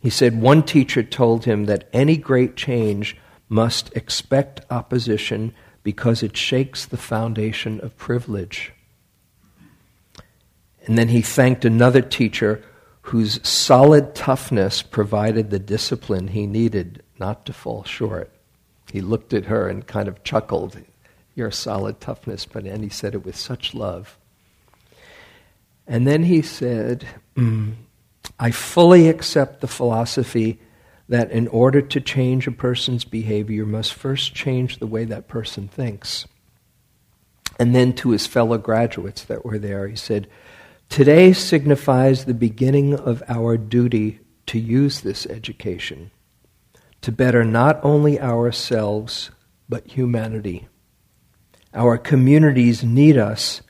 He 0.00 0.08
said 0.08 0.40
one 0.40 0.62
teacher 0.62 1.02
told 1.02 1.44
him 1.44 1.66
that 1.66 1.90
any 1.92 2.16
great 2.16 2.56
change 2.56 3.18
must 3.50 3.94
expect 3.94 4.62
opposition 4.70 5.54
because 5.82 6.22
it 6.22 6.38
shakes 6.38 6.86
the 6.86 6.96
foundation 6.96 7.78
of 7.80 7.98
privilege. 7.98 8.72
And 10.86 10.96
then 10.96 11.08
he 11.08 11.20
thanked 11.20 11.66
another 11.66 12.00
teacher 12.00 12.64
whose 13.02 13.46
solid 13.46 14.14
toughness 14.14 14.80
provided 14.80 15.50
the 15.50 15.58
discipline 15.58 16.28
he 16.28 16.46
needed 16.46 17.02
not 17.18 17.44
to 17.44 17.52
fall 17.52 17.84
short. 17.84 18.32
He 18.90 19.02
looked 19.02 19.34
at 19.34 19.46
her 19.46 19.68
and 19.68 19.86
kind 19.86 20.08
of 20.08 20.24
chuckled, 20.24 20.78
Your 21.40 21.50
solid 21.50 22.02
toughness, 22.02 22.44
but 22.44 22.64
and 22.64 22.84
he 22.84 22.90
said 22.90 23.14
it 23.14 23.24
with 23.24 23.34
such 23.34 23.74
love. 23.74 24.18
And 25.86 26.06
then 26.06 26.24
he 26.24 26.42
said, 26.42 27.06
mm, 27.34 27.76
I 28.38 28.50
fully 28.50 29.08
accept 29.08 29.62
the 29.62 29.66
philosophy 29.66 30.60
that 31.08 31.30
in 31.30 31.48
order 31.48 31.80
to 31.80 31.98
change 31.98 32.46
a 32.46 32.52
person's 32.52 33.06
behavior, 33.06 33.56
you 33.56 33.64
must 33.64 33.94
first 33.94 34.34
change 34.34 34.80
the 34.80 34.86
way 34.86 35.06
that 35.06 35.28
person 35.28 35.66
thinks. 35.66 36.26
And 37.58 37.74
then 37.74 37.94
to 37.94 38.10
his 38.10 38.26
fellow 38.26 38.58
graduates 38.58 39.24
that 39.24 39.42
were 39.42 39.58
there, 39.58 39.88
he 39.88 39.96
said, 39.96 40.28
Today 40.90 41.32
signifies 41.32 42.26
the 42.26 42.34
beginning 42.34 42.92
of 42.92 43.22
our 43.28 43.56
duty 43.56 44.20
to 44.48 44.58
use 44.58 45.00
this 45.00 45.24
education 45.24 46.10
to 47.00 47.10
better 47.10 47.44
not 47.44 47.80
only 47.82 48.20
ourselves, 48.20 49.30
but 49.70 49.86
humanity. 49.86 50.68
Our 51.72 51.98
communities 51.98 52.82
need 52.82 53.16
us 53.16 53.62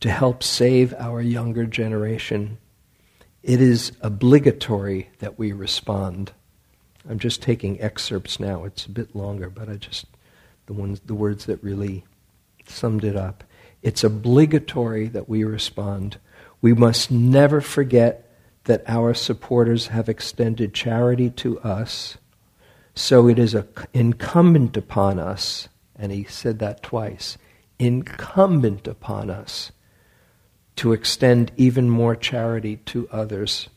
to 0.00 0.10
help 0.10 0.42
save 0.42 0.92
our 0.98 1.22
younger 1.22 1.64
generation. 1.64 2.58
It 3.42 3.62
is 3.62 3.92
obligatory 4.02 5.10
that 5.20 5.38
we 5.38 5.52
respond. 5.52 6.32
I'm 7.08 7.18
just 7.18 7.40
taking 7.40 7.80
excerpts 7.80 8.38
now. 8.38 8.64
It's 8.64 8.84
a 8.84 8.90
bit 8.90 9.16
longer, 9.16 9.48
but 9.48 9.70
I 9.70 9.76
just 9.76 10.06
the 10.66 10.74
ones 10.74 11.00
the 11.06 11.14
words 11.14 11.46
that 11.46 11.62
really 11.62 12.04
summed 12.66 13.04
it 13.04 13.16
up. 13.16 13.42
It's 13.82 14.04
obligatory 14.04 15.08
that 15.08 15.28
we 15.28 15.44
respond. 15.44 16.18
We 16.60 16.74
must 16.74 17.10
never 17.10 17.60
forget 17.60 18.36
that 18.64 18.82
our 18.86 19.14
supporters 19.14 19.86
have 19.86 20.08
extended 20.08 20.74
charity 20.74 21.30
to 21.30 21.58
us. 21.60 22.18
So 22.94 23.28
it 23.28 23.38
is 23.38 23.56
incumbent 23.94 24.76
upon 24.76 25.18
us, 25.18 25.68
and 25.94 26.10
he 26.10 26.24
said 26.24 26.58
that 26.58 26.82
twice 26.82 27.38
incumbent 27.78 28.86
upon 28.86 29.30
us 29.30 29.72
to 30.76 30.92
extend 30.92 31.52
even 31.56 31.88
more 31.88 32.14
charity 32.14 32.76
to 32.76 33.08
others. 33.10 33.68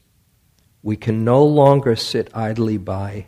We 0.83 0.95
can 0.95 1.23
no 1.23 1.43
longer 1.43 1.95
sit 1.95 2.29
idly 2.35 2.77
by. 2.77 3.27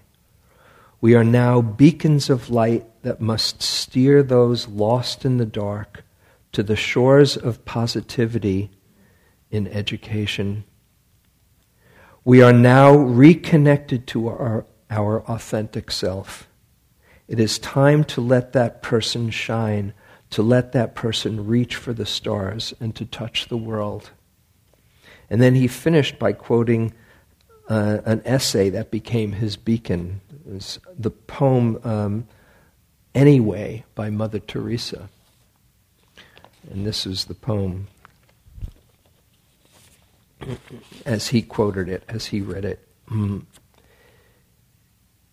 We 0.99 1.15
are 1.15 1.23
now 1.23 1.61
beacons 1.61 2.29
of 2.29 2.49
light 2.49 2.85
that 3.03 3.19
must 3.19 3.61
steer 3.61 4.21
those 4.21 4.67
lost 4.67 5.25
in 5.25 5.37
the 5.37 5.45
dark 5.45 6.03
to 6.51 6.63
the 6.63 6.75
shores 6.75 7.37
of 7.37 7.65
positivity 7.65 8.71
in 9.49 9.67
education. 9.67 10.63
We 12.23 12.41
are 12.41 12.53
now 12.53 12.95
reconnected 12.95 14.05
to 14.07 14.27
our, 14.27 14.65
our 14.89 15.22
authentic 15.24 15.91
self. 15.91 16.48
It 17.27 17.39
is 17.39 17.57
time 17.57 18.03
to 18.05 18.22
let 18.22 18.53
that 18.53 18.81
person 18.81 19.29
shine, 19.31 19.93
to 20.31 20.41
let 20.41 20.72
that 20.72 20.96
person 20.96 21.46
reach 21.46 21.75
for 21.75 21.94
the 21.94 22.05
stars 22.05 22.74
and 22.79 22.96
to 22.96 23.05
touch 23.05 23.48
the 23.48 23.57
world. 23.57 24.11
And 25.29 25.41
then 25.41 25.55
he 25.55 25.67
finished 25.67 26.20
by 26.20 26.33
quoting 26.33 26.94
uh, 27.70 28.00
an 28.05 28.22
essay 28.25 28.70
that 28.70 28.91
became 28.91 29.33
his 29.33 29.55
beacon, 29.55 30.22
the 30.98 31.11
poem 31.11 31.79
um, 31.83 32.27
Anyway 33.13 33.83
by 33.94 34.09
Mother 34.09 34.39
Teresa. 34.39 35.09
And 36.70 36.85
this 36.85 37.05
is 37.05 37.25
the 37.25 37.33
poem 37.33 37.87
as 41.05 41.27
he 41.27 41.41
quoted 41.41 41.89
it, 41.89 42.03
as 42.07 42.27
he 42.27 42.39
read 42.39 42.63
it. 42.63 42.87
Mm. 43.09 43.46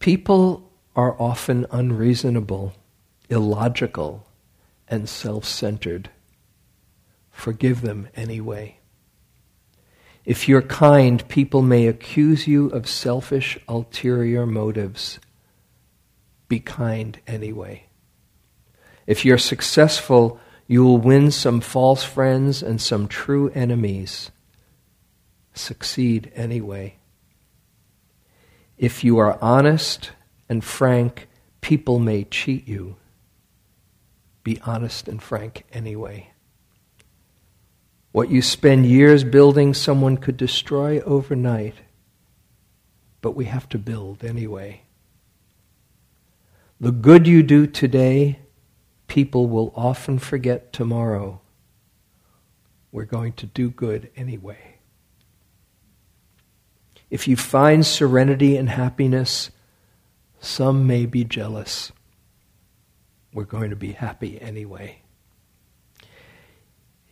People 0.00 0.72
are 0.96 1.20
often 1.20 1.66
unreasonable, 1.70 2.72
illogical, 3.30 4.26
and 4.88 5.09
self 5.09 5.44
centered. 5.44 6.11
Forgive 7.31 7.83
them 7.83 8.09
anyway. 8.14 8.79
If 10.24 10.48
you're 10.48 10.62
kind, 10.62 11.27
people 11.29 11.62
may 11.62 11.87
accuse 11.87 12.46
you 12.46 12.66
of 12.66 12.88
selfish, 12.88 13.59
ulterior 13.68 14.44
motives. 14.44 15.18
Be 16.48 16.61
kind 16.61 17.18
anyway. 17.27 17.85
If 19.07 19.24
you're 19.24 19.38
successful, 19.38 20.38
you 20.66 20.85
will 20.85 20.98
win 20.98 21.31
some 21.31 21.61
false 21.61 22.05
friends 22.05 22.62
and 22.62 22.81
some 22.81 23.09
true 23.09 23.51
enemies 23.55 24.31
succeed 25.59 26.31
anyway. 26.35 26.96
If 28.77 29.03
you 29.03 29.18
are 29.18 29.38
honest 29.42 30.12
and 30.48 30.62
frank, 30.62 31.27
people 31.61 31.98
may 31.98 32.24
cheat 32.24 32.68
you. 32.68 32.96
Be 34.48 34.58
honest 34.64 35.08
and 35.08 35.22
frank 35.22 35.66
anyway. 35.74 36.30
What 38.12 38.30
you 38.30 38.40
spend 38.40 38.87
years 38.87 39.22
building, 39.22 39.74
someone 39.74 40.16
could 40.16 40.38
destroy 40.38 41.00
overnight, 41.00 41.74
but 43.20 43.32
we 43.32 43.44
have 43.44 43.68
to 43.68 43.78
build 43.78 44.24
anyway. 44.24 44.84
The 46.80 46.92
good 46.92 47.26
you 47.26 47.42
do 47.42 47.66
today, 47.66 48.38
people 49.06 49.48
will 49.48 49.70
often 49.76 50.18
forget 50.18 50.72
tomorrow. 50.72 51.42
We're 52.90 53.04
going 53.04 53.34
to 53.34 53.44
do 53.44 53.68
good 53.68 54.11
anyway. 54.16 54.78
If 57.11 57.28
you 57.28 57.37
find 57.37 57.84
serenity 57.84 58.56
and 58.56 58.70
happiness, 58.70 59.50
some 60.40 60.87
may 60.87 61.04
be 61.04 61.24
jealous. 61.24 61.92
We're 63.38 63.44
going 63.44 63.70
to 63.70 63.77
be 63.77 63.92
happy 63.92 64.40
anyway. 64.42 64.98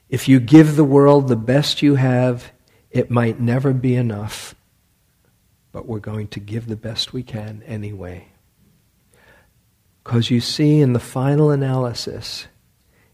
If 0.09 0.27
you 0.27 0.41
give 0.41 0.75
the 0.75 0.83
world 0.83 1.29
the 1.29 1.37
best 1.37 1.83
you 1.83 1.95
have, 1.95 2.51
it 2.91 3.13
might 3.13 3.39
never 3.39 3.73
be 3.73 3.95
enough, 3.95 4.57
but 5.71 5.87
we're 5.87 6.01
going 6.01 6.27
to 6.27 6.41
give 6.41 6.67
the 6.67 6.75
best 6.75 7.13
we 7.13 7.23
can 7.23 7.63
anyway. 7.65 8.27
Because 10.03 10.29
you 10.29 10.41
see, 10.41 10.81
in 10.81 10.95
the 10.95 10.99
final 10.99 11.53
analysis, 11.53 12.49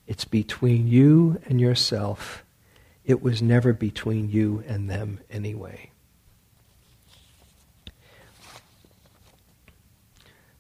it's 0.07 0.25
between 0.25 0.89
you 0.89 1.39
and 1.45 1.61
yourself. 1.61 2.43
It 3.05 3.23
was 3.23 3.43
never 3.43 3.75
between 3.75 4.31
you 4.31 4.65
and 4.67 4.89
them 4.89 5.21
anyway. 5.31 5.91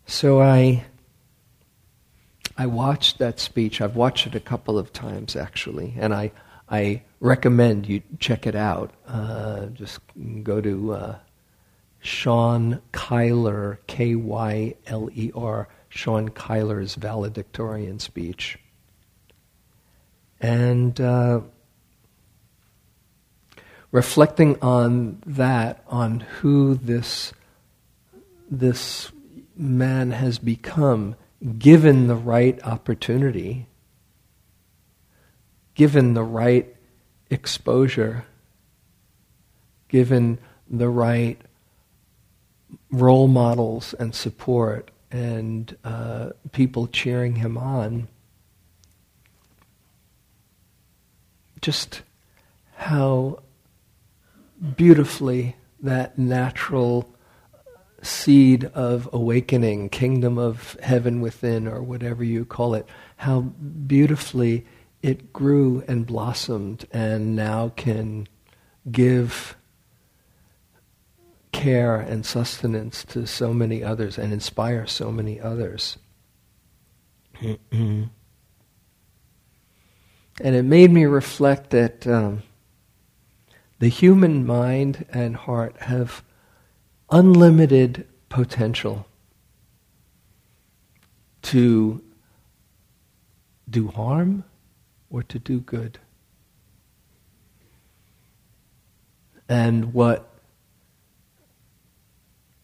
So 0.05 0.43
I, 0.43 0.85
I 2.57 2.67
watched 2.67 3.19
that 3.19 3.41
speech. 3.41 3.81
I've 3.81 3.97
watched 3.97 4.27
it 4.27 4.35
a 4.35 4.41
couple 4.41 4.79
of 4.79 4.93
times 4.93 5.37
actually, 5.37 5.95
and 5.99 6.15
I, 6.15 6.33
I 6.69 7.03
recommend 7.21 7.88
you 7.88 8.03
check 8.19 8.47
it 8.47 8.55
out. 8.55 8.93
Uh, 9.07 9.67
just 9.67 10.01
go 10.43 10.61
to 10.61 10.93
uh, 10.93 11.17
Sean 12.01 12.81
Kyler, 12.93 13.79
K 13.87 14.15
Y 14.15 14.75
L 14.87 15.09
E 15.15 15.31
R, 15.35 15.69
Sean 15.88 16.29
Kyler's 16.31 16.95
valedictorian 16.97 17.99
speech. 18.01 18.59
And 20.41 21.01
uh, 21.01 21.43
reflecting 23.93 24.61
on 24.61 25.23
that, 25.25 25.85
on 25.87 26.21
who 26.21 26.75
this, 26.75 27.33
this 28.51 29.12
man 29.57 30.11
has 30.11 30.38
become 30.38 31.15
given 31.59 32.07
the 32.07 32.14
right 32.14 32.62
opportunity, 32.64 33.66
given 35.74 36.14
the 36.14 36.22
right 36.22 36.74
exposure, 37.31 38.24
given 39.88 40.38
the 40.70 40.88
right 40.88 41.40
role 42.90 43.28
models 43.28 43.94
and 43.94 44.14
support 44.14 44.90
and 45.11 45.76
uh, 45.85 46.31
people 46.52 46.87
cheering 46.87 47.37
him 47.37 47.59
on, 47.59 48.09
just 51.61 52.02
how 52.76 53.38
beautifully 54.76 55.57
that 55.81 56.18
natural 56.18 57.12
seed 58.03 58.65
of 58.75 59.09
awakening, 59.12 59.88
kingdom 59.88 60.37
of 60.37 60.77
heaven 60.83 61.21
within, 61.21 61.67
or 61.69 61.83
whatever 61.83 62.25
you 62.25 62.45
call 62.45 62.75
it, 62.75 62.87
how 63.17 63.41
beautifully 63.41 64.67
it 65.03 65.33
grew 65.33 65.83
and 65.88 66.07
blossomed 66.07 66.87
and 66.93 67.35
now 67.35 67.71
can 67.71 68.29
give 68.91 69.57
care 71.53 71.97
and 71.97 72.27
sustenance 72.27 73.05
to 73.05 73.27
so 73.27 73.53
many 73.53 73.85
others 73.85 74.19
and 74.19 74.33
inspire 74.33 74.87
so 74.87 75.12
many 75.12 75.41
others. 75.41 75.99
and 77.41 78.11
it 80.41 80.65
made 80.65 80.91
me 80.91 81.05
reflect 81.05 81.71
that 81.71 82.07
um, 82.07 82.43
the 83.79 83.88
human 83.88 84.47
mind 84.47 85.05
and 85.11 85.37
heart 85.37 85.77
have 85.83 86.23
unlimited 87.12 88.07
potential 88.31 89.07
to 91.42 92.03
do 93.68 93.88
harm 93.88 94.44
or 95.11 95.22
to 95.22 95.38
do 95.38 95.61
good. 95.61 95.98
And 99.48 99.92
what 99.92 100.29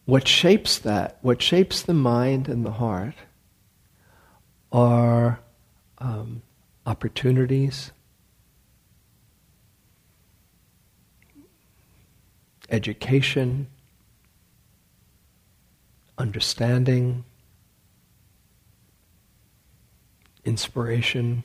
what 0.05 0.27
shapes 0.27 0.79
that, 0.79 1.19
what 1.21 1.39
shapes 1.39 1.83
the 1.83 1.93
mind 1.93 2.49
and 2.49 2.65
the 2.65 2.71
heart, 2.71 3.13
are 4.71 5.39
um, 5.99 6.41
opportunities, 6.87 7.91
education, 12.71 13.67
understanding, 16.19 17.23
inspiration, 20.43 21.43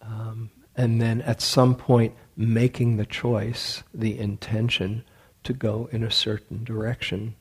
um, 0.00 0.50
and 0.76 1.00
then 1.02 1.20
at 1.22 1.40
some 1.40 1.74
point 1.74 2.14
making 2.36 2.96
the 2.96 3.04
choice, 3.04 3.82
the 3.92 4.16
intention 4.18 5.04
to 5.42 5.52
go 5.52 5.88
in 5.90 6.04
a 6.04 6.10
certain 6.10 6.62
direction. 6.62 7.34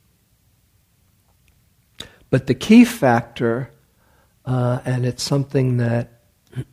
But 2.30 2.48
the 2.48 2.56
key 2.56 2.84
factor, 2.84 3.72
uh, 4.46 4.80
and 4.86 5.06
it's 5.06 5.24
something 5.24 5.78
that 5.78 6.22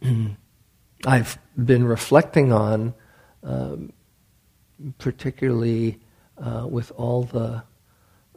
I've 1.07 1.38
been 1.62 1.85
reflecting 1.85 2.53
on, 2.53 2.95
um, 3.42 3.92
particularly 4.99 6.01
uh, 6.38 6.66
with 6.68 6.92
all 6.97 7.25
the 7.25 7.64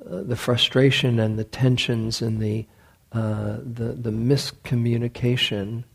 uh, 0.09 0.23
the 0.23 0.35
frustration 0.35 1.19
and 1.19 1.37
the 1.39 1.43
tensions 1.43 2.21
and 2.21 2.41
the 2.41 2.67
uh, 3.11 3.59
the, 3.63 3.93
the 3.93 4.09
miscommunication 4.09 5.85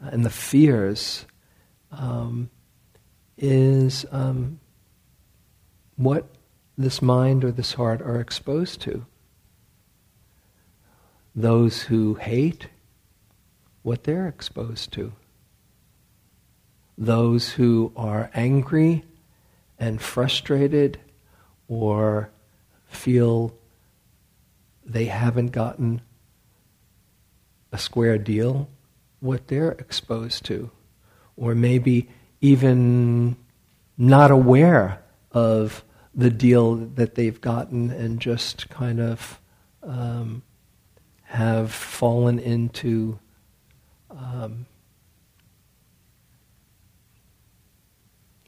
and 0.00 0.24
the 0.24 0.30
fears, 0.30 1.26
um, 1.92 2.50
is 3.38 4.04
um, 4.10 4.58
what 5.96 6.26
this 6.76 7.00
mind 7.00 7.44
or 7.44 7.52
this 7.52 7.74
heart 7.74 8.02
are 8.02 8.20
exposed 8.20 8.80
to. 8.80 9.06
Those 11.34 11.82
who 11.82 12.14
hate, 12.14 12.68
what 13.82 14.04
they're 14.04 14.26
exposed 14.26 14.92
to. 14.94 15.12
Those 16.98 17.50
who 17.50 17.92
are 17.96 18.30
angry 18.34 19.04
and 19.78 20.00
frustrated 20.00 20.98
or 21.68 22.30
feel 22.96 23.56
they 24.84 25.06
haven't 25.06 25.48
gotten 25.48 26.00
a 27.72 27.78
square 27.78 28.18
deal, 28.18 28.68
what 29.20 29.48
they're 29.48 29.72
exposed 29.72 30.44
to. 30.46 30.70
Or 31.36 31.54
maybe 31.54 32.08
even 32.40 33.36
not 33.98 34.30
aware 34.30 35.02
of 35.32 35.84
the 36.14 36.30
deal 36.30 36.76
that 36.76 37.14
they've 37.14 37.40
gotten 37.40 37.90
and 37.90 38.20
just 38.20 38.70
kind 38.70 39.00
of 39.00 39.40
um, 39.82 40.42
have 41.24 41.72
fallen 41.72 42.38
into 42.38 43.18
um, 44.10 44.66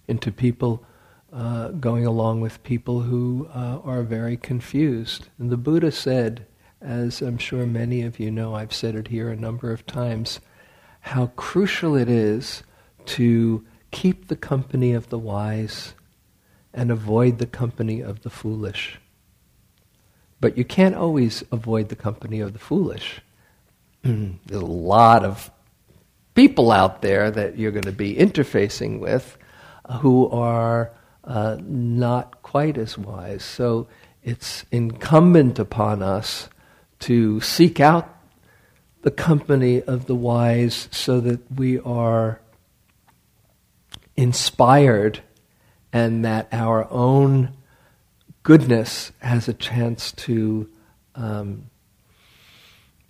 into 0.06 0.32
people 0.32 0.84
uh, 1.32 1.68
going 1.68 2.06
along 2.06 2.40
with 2.40 2.62
people 2.62 3.00
who 3.00 3.48
uh, 3.54 3.80
are 3.84 4.02
very 4.02 4.36
confused. 4.36 5.28
And 5.38 5.50
the 5.50 5.56
Buddha 5.56 5.92
said, 5.92 6.46
as 6.80 7.20
I'm 7.20 7.38
sure 7.38 7.66
many 7.66 8.02
of 8.02 8.18
you 8.18 8.30
know, 8.30 8.54
I've 8.54 8.72
said 8.72 8.94
it 8.94 9.08
here 9.08 9.30
a 9.30 9.36
number 9.36 9.72
of 9.72 9.86
times, 9.86 10.40
how 11.00 11.26
crucial 11.36 11.96
it 11.96 12.08
is 12.08 12.62
to 13.06 13.64
keep 13.90 14.28
the 14.28 14.36
company 14.36 14.92
of 14.92 15.08
the 15.08 15.18
wise 15.18 15.94
and 16.72 16.90
avoid 16.90 17.38
the 17.38 17.46
company 17.46 18.00
of 18.00 18.22
the 18.22 18.30
foolish. 18.30 18.98
But 20.40 20.56
you 20.56 20.64
can't 20.64 20.94
always 20.94 21.42
avoid 21.50 21.88
the 21.88 21.96
company 21.96 22.40
of 22.40 22.52
the 22.52 22.58
foolish. 22.58 23.20
There's 24.02 24.32
a 24.52 24.60
lot 24.60 25.24
of 25.24 25.50
people 26.34 26.70
out 26.70 27.02
there 27.02 27.30
that 27.30 27.58
you're 27.58 27.72
going 27.72 27.82
to 27.82 27.92
be 27.92 28.14
interfacing 28.14 29.00
with 29.00 29.36
who 30.00 30.28
are 30.30 30.92
uh, 31.28 31.58
not 31.60 32.42
quite 32.42 32.78
as 32.78 32.96
wise. 32.96 33.44
So 33.44 33.86
it's 34.24 34.64
incumbent 34.72 35.58
upon 35.58 36.02
us 36.02 36.48
to 37.00 37.40
seek 37.40 37.78
out 37.78 38.12
the 39.02 39.10
company 39.10 39.82
of 39.82 40.06
the 40.06 40.14
wise 40.14 40.88
so 40.90 41.20
that 41.20 41.40
we 41.52 41.78
are 41.80 42.40
inspired 44.16 45.20
and 45.92 46.24
that 46.24 46.48
our 46.50 46.90
own 46.90 47.56
goodness 48.42 49.12
has 49.20 49.48
a 49.48 49.54
chance 49.54 50.10
to 50.12 50.68
um, 51.14 51.70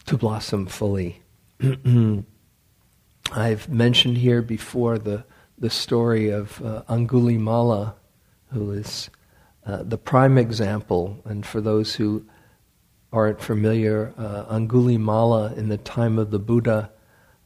to 0.06 0.16
blossom 0.16 0.66
fully. 0.66 1.22
I've 3.32 3.68
mentioned 3.68 4.18
here 4.18 4.42
before 4.42 4.98
the 4.98 5.24
the 5.58 5.70
story 5.70 6.30
of 6.30 6.62
uh, 6.64 6.82
Angulimala, 6.88 7.94
who 8.52 8.72
is 8.72 9.10
uh, 9.66 9.82
the 9.82 9.98
prime 9.98 10.38
example, 10.38 11.20
and 11.24 11.44
for 11.44 11.60
those 11.60 11.94
who 11.94 12.24
aren't 13.12 13.40
familiar, 13.40 14.12
uh, 14.16 14.44
Angulimala 14.54 15.56
in 15.56 15.68
the 15.68 15.78
time 15.78 16.18
of 16.18 16.30
the 16.30 16.38
Buddha 16.38 16.90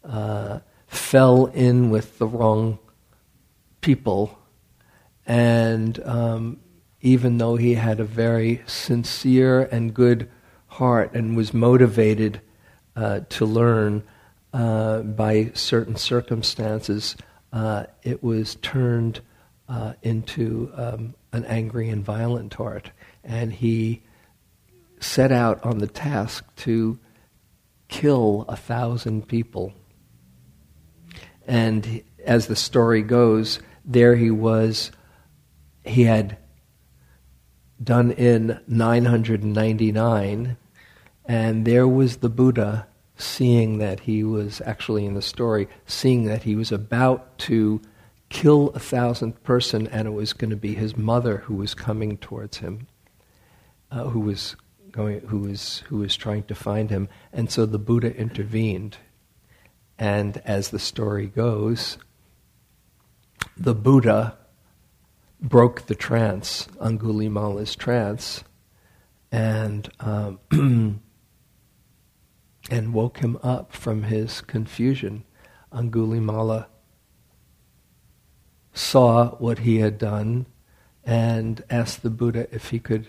uh, 0.04 0.60
fell 0.86 1.46
in 1.46 1.90
with 1.90 2.18
the 2.18 2.26
wrong 2.26 2.78
people. 3.80 4.38
And 5.26 6.02
um, 6.04 6.60
even 7.00 7.38
though 7.38 7.56
he 7.56 7.74
had 7.74 8.00
a 8.00 8.04
very 8.04 8.62
sincere 8.66 9.62
and 9.62 9.94
good 9.94 10.28
heart 10.66 11.14
and 11.14 11.36
was 11.36 11.54
motivated 11.54 12.40
uh, 12.96 13.20
to 13.28 13.46
learn 13.46 14.02
uh, 14.52 15.00
by 15.00 15.50
certain 15.54 15.96
circumstances, 15.96 17.16
uh, 17.52 17.84
it 18.02 18.22
was 18.22 18.56
turned 18.56 19.20
uh, 19.72 19.94
into 20.02 20.70
um, 20.76 21.14
an 21.32 21.46
angry 21.46 21.88
and 21.88 22.04
violent 22.04 22.52
heart. 22.52 22.90
And 23.24 23.52
he 23.52 24.02
set 25.00 25.32
out 25.32 25.64
on 25.64 25.78
the 25.78 25.86
task 25.86 26.44
to 26.56 26.98
kill 27.88 28.44
a 28.48 28.56
thousand 28.56 29.28
people. 29.28 29.72
And 31.46 32.02
as 32.24 32.46
the 32.46 32.56
story 32.56 33.02
goes, 33.02 33.60
there 33.84 34.14
he 34.14 34.30
was 34.30 34.92
he 35.84 36.04
had 36.04 36.38
done 37.82 38.12
in 38.12 38.60
999, 38.68 40.56
and 41.24 41.64
there 41.66 41.88
was 41.88 42.18
the 42.18 42.28
Buddha 42.28 42.86
seeing 43.16 43.78
that 43.78 44.00
he 44.00 44.22
was 44.22 44.62
actually 44.64 45.04
in 45.04 45.14
the 45.14 45.22
story, 45.22 45.68
seeing 45.86 46.24
that 46.26 46.44
he 46.44 46.54
was 46.54 46.70
about 46.70 47.36
to 47.38 47.80
kill 48.32 48.70
a 48.70 48.78
thousandth 48.78 49.42
person, 49.42 49.86
and 49.86 50.08
it 50.08 50.12
was 50.12 50.32
going 50.32 50.50
to 50.50 50.56
be 50.56 50.74
his 50.74 50.96
mother 50.96 51.38
who 51.38 51.54
was 51.54 51.74
coming 51.74 52.16
towards 52.16 52.58
him, 52.58 52.88
uh, 53.90 54.04
who 54.04 54.20
was 54.20 54.56
going, 54.90 55.20
who 55.28 55.40
was 55.40 55.80
who 55.88 55.98
was 55.98 56.16
trying 56.16 56.42
to 56.44 56.54
find 56.54 56.90
him, 56.90 57.08
and 57.32 57.50
so 57.50 57.66
the 57.66 57.78
Buddha 57.78 58.16
intervened, 58.16 58.96
and 59.98 60.38
as 60.46 60.70
the 60.70 60.78
story 60.78 61.26
goes, 61.26 61.98
the 63.56 63.74
Buddha 63.74 64.38
broke 65.38 65.86
the 65.86 65.94
trance, 65.94 66.68
Angulimala's 66.80 67.76
trance, 67.76 68.44
and 69.30 69.90
um, 70.00 70.40
and 72.70 72.94
woke 72.94 73.18
him 73.18 73.38
up 73.42 73.72
from 73.74 74.04
his 74.04 74.40
confusion. 74.40 75.24
Angulimala 75.70 76.66
saw 78.72 79.30
what 79.36 79.60
he 79.60 79.78
had 79.78 79.98
done 79.98 80.46
and 81.04 81.62
asked 81.68 82.02
the 82.02 82.10
Buddha 82.10 82.46
if 82.52 82.70
he 82.70 82.78
could 82.78 83.08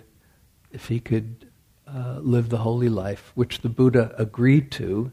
if 0.71 0.88
he 0.88 0.99
could 0.99 1.47
uh, 1.88 2.19
live 2.21 2.49
the 2.49 2.58
holy 2.58 2.89
life, 2.89 3.32
which 3.36 3.60
the 3.62 3.69
Buddha 3.69 4.13
agreed 4.17 4.71
to. 4.71 5.12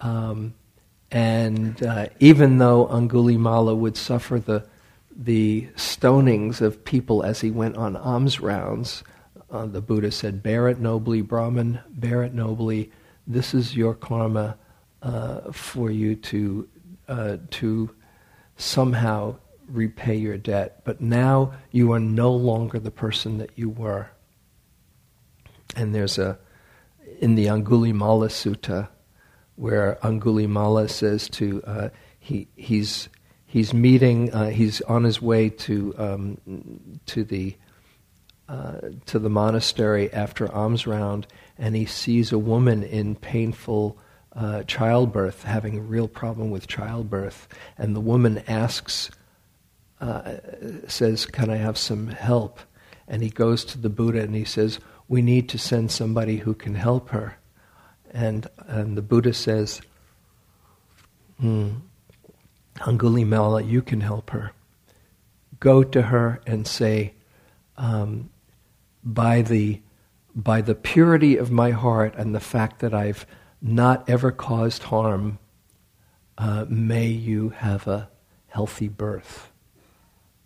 Um, 0.00 0.54
and 1.10 1.82
uh, 1.82 2.06
even 2.18 2.56
though 2.56 2.86
Angulimala 2.86 3.76
would 3.76 3.96
suffer 3.96 4.38
the 4.38 4.66
the 5.14 5.68
stonings 5.76 6.62
of 6.62 6.84
people 6.86 7.22
as 7.22 7.42
he 7.42 7.50
went 7.50 7.76
on 7.76 7.96
alms 7.96 8.40
rounds, 8.40 9.04
uh, 9.50 9.66
the 9.66 9.82
Buddha 9.82 10.10
said, 10.10 10.42
"Bear 10.42 10.68
it 10.68 10.78
nobly, 10.78 11.20
Brahman. 11.20 11.80
Bear 11.90 12.22
it 12.22 12.32
nobly. 12.32 12.90
This 13.26 13.52
is 13.52 13.76
your 13.76 13.94
karma 13.94 14.56
uh, 15.02 15.52
for 15.52 15.90
you 15.90 16.16
to 16.16 16.68
uh, 17.08 17.36
to 17.50 17.90
somehow 18.56 19.36
repay 19.68 20.16
your 20.16 20.36
debt. 20.36 20.82
But 20.84 21.00
now 21.00 21.54
you 21.70 21.92
are 21.92 22.00
no 22.00 22.32
longer 22.32 22.78
the 22.78 22.90
person 22.90 23.38
that 23.38 23.50
you 23.56 23.68
were." 23.68 24.10
And 25.76 25.94
there's 25.94 26.18
a 26.18 26.38
in 27.20 27.34
the 27.34 27.46
Angulimala 27.46 28.28
Sutta 28.28 28.88
where 29.56 29.98
Angulimala 30.02 30.90
says 30.90 31.28
to 31.30 31.62
uh, 31.64 31.88
he 32.18 32.48
he's 32.56 33.08
he's 33.44 33.74
meeting 33.74 34.32
uh, 34.32 34.48
he's 34.48 34.80
on 34.82 35.04
his 35.04 35.20
way 35.20 35.50
to 35.50 35.94
um, 35.98 37.00
to 37.06 37.24
the 37.24 37.56
uh, 38.48 38.80
to 39.06 39.18
the 39.18 39.30
monastery 39.30 40.12
after 40.12 40.52
alms 40.52 40.86
round 40.86 41.26
and 41.58 41.76
he 41.76 41.86
sees 41.86 42.32
a 42.32 42.38
woman 42.38 42.82
in 42.82 43.14
painful 43.14 43.98
uh, 44.34 44.62
childbirth 44.64 45.44
having 45.44 45.78
a 45.78 45.82
real 45.82 46.08
problem 46.08 46.50
with 46.50 46.66
childbirth 46.66 47.46
and 47.78 47.94
the 47.94 48.00
woman 48.00 48.42
asks 48.48 49.10
uh, 50.02 50.36
says 50.86 51.24
can 51.24 51.48
I 51.48 51.56
have 51.56 51.78
some 51.78 52.08
help 52.08 52.60
and 53.08 53.22
he 53.22 53.30
goes 53.30 53.64
to 53.66 53.78
the 53.78 53.88
Buddha 53.88 54.20
and 54.20 54.34
he 54.34 54.44
says 54.44 54.80
we 55.08 55.22
need 55.22 55.48
to 55.48 55.58
send 55.58 55.90
somebody 55.90 56.38
who 56.38 56.54
can 56.54 56.74
help 56.74 57.08
her 57.10 57.38
and, 58.12 58.46
and 58.66 58.96
the 58.96 59.02
Buddha 59.02 59.32
says, 59.32 59.80
hmm, 61.40 61.70
Angulimala, 62.76 63.66
you 63.66 63.82
can 63.82 64.00
help 64.00 64.30
her. 64.30 64.52
Go 65.58 65.82
to 65.82 66.02
her 66.02 66.40
and 66.46 66.66
say, 66.66 67.14
um, 67.76 68.30
by, 69.02 69.42
the, 69.42 69.80
by 70.34 70.60
the 70.60 70.74
purity 70.74 71.36
of 71.36 71.50
my 71.50 71.70
heart 71.70 72.14
and 72.16 72.34
the 72.34 72.40
fact 72.40 72.80
that 72.80 72.92
I've 72.92 73.26
not 73.62 74.08
ever 74.08 74.30
caused 74.30 74.84
harm, 74.84 75.38
uh, 76.36 76.66
may 76.68 77.06
you 77.06 77.50
have 77.50 77.86
a 77.86 78.10
healthy 78.48 78.88
birth. 78.88 79.51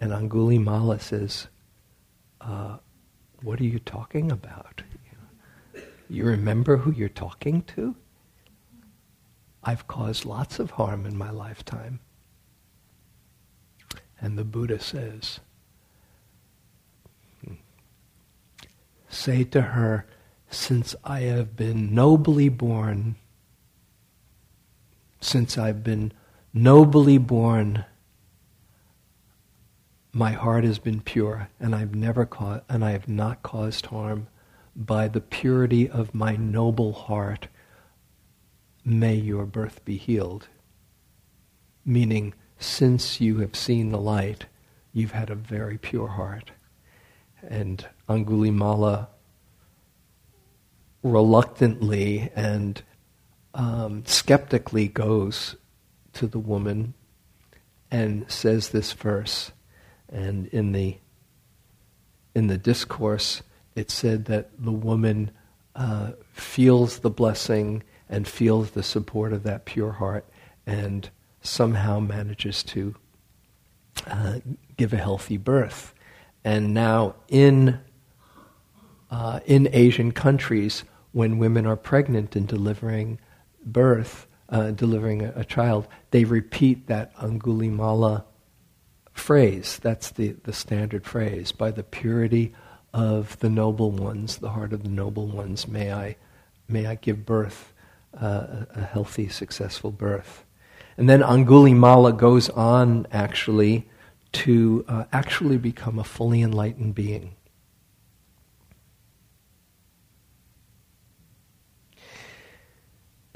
And 0.00 0.12
Angulimala 0.12 1.00
says, 1.00 1.48
uh, 2.40 2.78
What 3.42 3.60
are 3.60 3.64
you 3.64 3.78
talking 3.78 4.30
about? 4.30 4.82
You 6.08 6.24
remember 6.24 6.76
who 6.76 6.92
you're 6.92 7.08
talking 7.08 7.62
to? 7.74 7.96
I've 9.64 9.88
caused 9.88 10.24
lots 10.24 10.58
of 10.60 10.72
harm 10.72 11.04
in 11.06 11.16
my 11.16 11.30
lifetime. 11.30 11.98
And 14.20 14.38
the 14.38 14.44
Buddha 14.44 14.78
says, 14.78 15.40
hmm, 17.44 17.54
Say 19.08 19.44
to 19.44 19.62
her, 19.62 20.06
since 20.48 20.94
I 21.04 21.20
have 21.20 21.56
been 21.56 21.94
nobly 21.94 22.48
born, 22.48 23.16
since 25.20 25.58
I've 25.58 25.82
been 25.82 26.12
nobly 26.54 27.18
born, 27.18 27.84
my 30.16 30.32
heart 30.32 30.64
has 30.64 30.78
been 30.78 31.02
pure, 31.02 31.50
and 31.60 31.74
I've 31.74 31.94
never 31.94 32.24
caused, 32.24 32.62
and 32.70 32.82
I 32.82 32.92
have 32.92 33.06
not 33.06 33.42
caused 33.42 33.84
harm 33.84 34.28
by 34.74 35.08
the 35.08 35.20
purity 35.20 35.90
of 35.90 36.14
my 36.14 36.36
noble 36.36 36.94
heart, 36.94 37.48
may 38.82 39.14
your 39.14 39.44
birth 39.44 39.84
be 39.84 39.98
healed. 39.98 40.48
Meaning, 41.84 42.32
since 42.58 43.20
you 43.20 43.40
have 43.40 43.54
seen 43.54 43.90
the 43.90 44.00
light, 44.00 44.46
you've 44.94 45.12
had 45.12 45.28
a 45.28 45.34
very 45.34 45.76
pure 45.76 46.08
heart. 46.08 46.50
And 47.46 47.86
Angulimala 48.08 49.08
reluctantly 51.02 52.30
and 52.34 52.82
um, 53.52 54.02
skeptically 54.06 54.88
goes 54.88 55.56
to 56.14 56.26
the 56.26 56.38
woman 56.38 56.94
and 57.90 58.24
says 58.30 58.70
this 58.70 58.94
verse. 58.94 59.52
And 60.08 60.46
in 60.48 60.72
the 60.72 60.98
in 62.34 62.48
the 62.48 62.58
discourse, 62.58 63.42
it 63.74 63.90
said 63.90 64.26
that 64.26 64.50
the 64.58 64.72
woman 64.72 65.30
uh, 65.74 66.12
feels 66.32 66.98
the 66.98 67.10
blessing 67.10 67.82
and 68.08 68.28
feels 68.28 68.72
the 68.72 68.82
support 68.82 69.32
of 69.32 69.42
that 69.44 69.64
pure 69.64 69.92
heart 69.92 70.26
and 70.66 71.08
somehow 71.40 71.98
manages 71.98 72.62
to 72.62 72.94
uh, 74.06 74.40
give 74.76 74.92
a 74.92 74.98
healthy 74.98 75.36
birth. 75.36 75.94
And 76.44 76.74
now 76.74 77.14
in, 77.28 77.80
uh, 79.10 79.40
in 79.46 79.68
Asian 79.72 80.12
countries, 80.12 80.84
when 81.12 81.38
women 81.38 81.66
are 81.66 81.76
pregnant 81.76 82.36
and 82.36 82.46
delivering 82.46 83.18
birth, 83.64 84.26
uh, 84.48 84.72
delivering 84.72 85.22
a, 85.22 85.32
a, 85.36 85.44
child, 85.44 85.88
they 86.10 86.24
repeat 86.24 86.86
that 86.86 87.16
Angulimala 87.16 88.24
phrase. 89.18 89.78
That's 89.82 90.10
the, 90.10 90.36
the 90.44 90.52
standard 90.52 91.04
phrase. 91.04 91.52
By 91.52 91.70
the 91.70 91.82
purity 91.82 92.54
of 92.92 93.38
the 93.40 93.50
noble 93.50 93.90
ones, 93.90 94.38
the 94.38 94.50
heart 94.50 94.72
of 94.72 94.82
the 94.82 94.88
noble 94.88 95.26
ones, 95.26 95.68
may 95.68 95.92
I, 95.92 96.16
may 96.68 96.86
I 96.86 96.94
give 96.94 97.26
birth, 97.26 97.72
uh, 98.18 98.64
a 98.74 98.82
healthy, 98.82 99.28
successful 99.28 99.90
birth. 99.90 100.44
And 100.96 101.08
then 101.08 101.20
Angulimala 101.20 102.16
goes 102.16 102.48
on 102.50 103.06
actually 103.12 103.88
to 104.32 104.84
uh, 104.88 105.04
actually 105.12 105.58
become 105.58 105.98
a 105.98 106.04
fully 106.04 106.42
enlightened 106.42 106.94
being. 106.94 107.34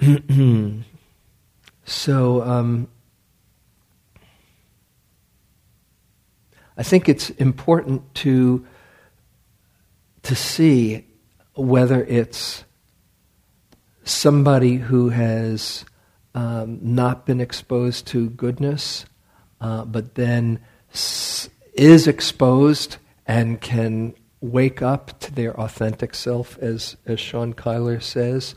so 1.85 2.43
um, 2.43 2.88
I 6.81 6.83
think 6.83 7.11
it's 7.11 7.29
important 7.29 8.14
to 8.14 8.66
to 10.23 10.35
see 10.35 11.05
whether 11.55 12.03
it's 12.05 12.64
somebody 14.03 14.77
who 14.77 15.11
has 15.11 15.85
um, 16.35 16.79
not 16.81 17.27
been 17.27 17.38
exposed 17.38 18.07
to 18.07 18.31
goodness, 18.31 19.05
uh, 19.61 19.85
but 19.85 20.14
then 20.14 20.61
s- 20.90 21.51
is 21.75 22.07
exposed 22.07 22.97
and 23.27 23.61
can 23.61 24.14
wake 24.40 24.81
up 24.81 25.21
to 25.21 25.35
their 25.35 25.55
authentic 25.61 26.14
self, 26.14 26.59
as, 26.61 26.97
as 27.05 27.21
Sean 27.21 27.53
Kyler 27.53 28.03
says, 28.03 28.55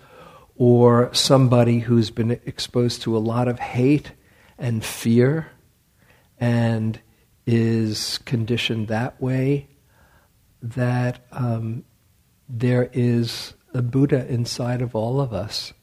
or 0.55 1.13
somebody 1.13 1.79
who's 1.79 2.09
been 2.09 2.31
exposed 2.45 3.01
to 3.01 3.17
a 3.17 3.19
lot 3.19 3.49
of 3.49 3.59
hate 3.59 4.13
and 4.57 4.81
fear. 4.81 5.51
And 6.39 7.01
is 7.45 8.19
conditioned 8.19 8.88
that 8.88 9.21
way 9.21 9.67
that 10.62 11.25
um, 11.32 11.84
there 12.47 12.89
is 12.93 13.53
a 13.73 13.82
Buddha 13.82 14.25
inside 14.27 14.82
of 14.82 14.95
all 14.95 15.19
of 15.19 15.34
us. 15.34 15.73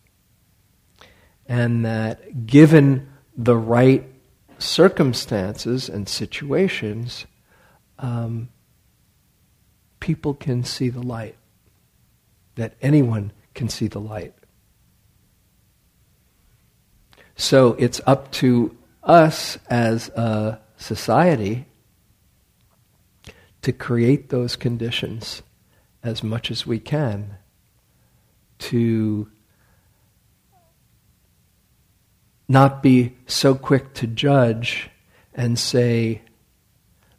And 1.46 1.84
that 1.84 2.46
given 2.46 3.08
the 3.36 3.56
right 3.56 4.04
circumstances 4.58 5.88
and 5.88 6.08
situations, 6.08 7.26
um, 7.98 8.48
people 9.98 10.34
can 10.34 10.64
see 10.64 10.88
the 10.88 11.02
light. 11.02 11.36
That 12.54 12.74
anyone 12.80 13.32
can 13.54 13.68
see 13.68 13.88
the 13.88 14.00
light. 14.00 14.34
So 17.36 17.74
it's 17.78 18.00
up 18.06 18.30
to 18.32 18.76
us 19.02 19.58
as 19.68 20.08
a 20.10 20.60
society 20.80 21.66
to 23.62 23.72
create 23.72 24.30
those 24.30 24.56
conditions 24.56 25.42
as 26.02 26.22
much 26.22 26.50
as 26.50 26.66
we 26.66 26.78
can 26.78 27.36
to 28.58 29.30
not 32.48 32.82
be 32.82 33.16
so 33.26 33.54
quick 33.54 33.94
to 33.94 34.06
judge 34.06 34.90
and 35.34 35.58
say 35.58 36.22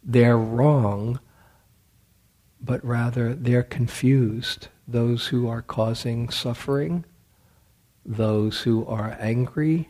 they're 0.04 0.38
wrong, 0.38 1.20
but 2.60 2.84
rather 2.84 3.34
they're 3.34 3.64
confused. 3.64 4.68
Those 4.88 5.28
who 5.28 5.48
are 5.48 5.62
causing 5.62 6.30
suffering, 6.30 7.06
those 8.06 8.62
who 8.62 8.86
are 8.88 9.16
angry, 9.20 9.88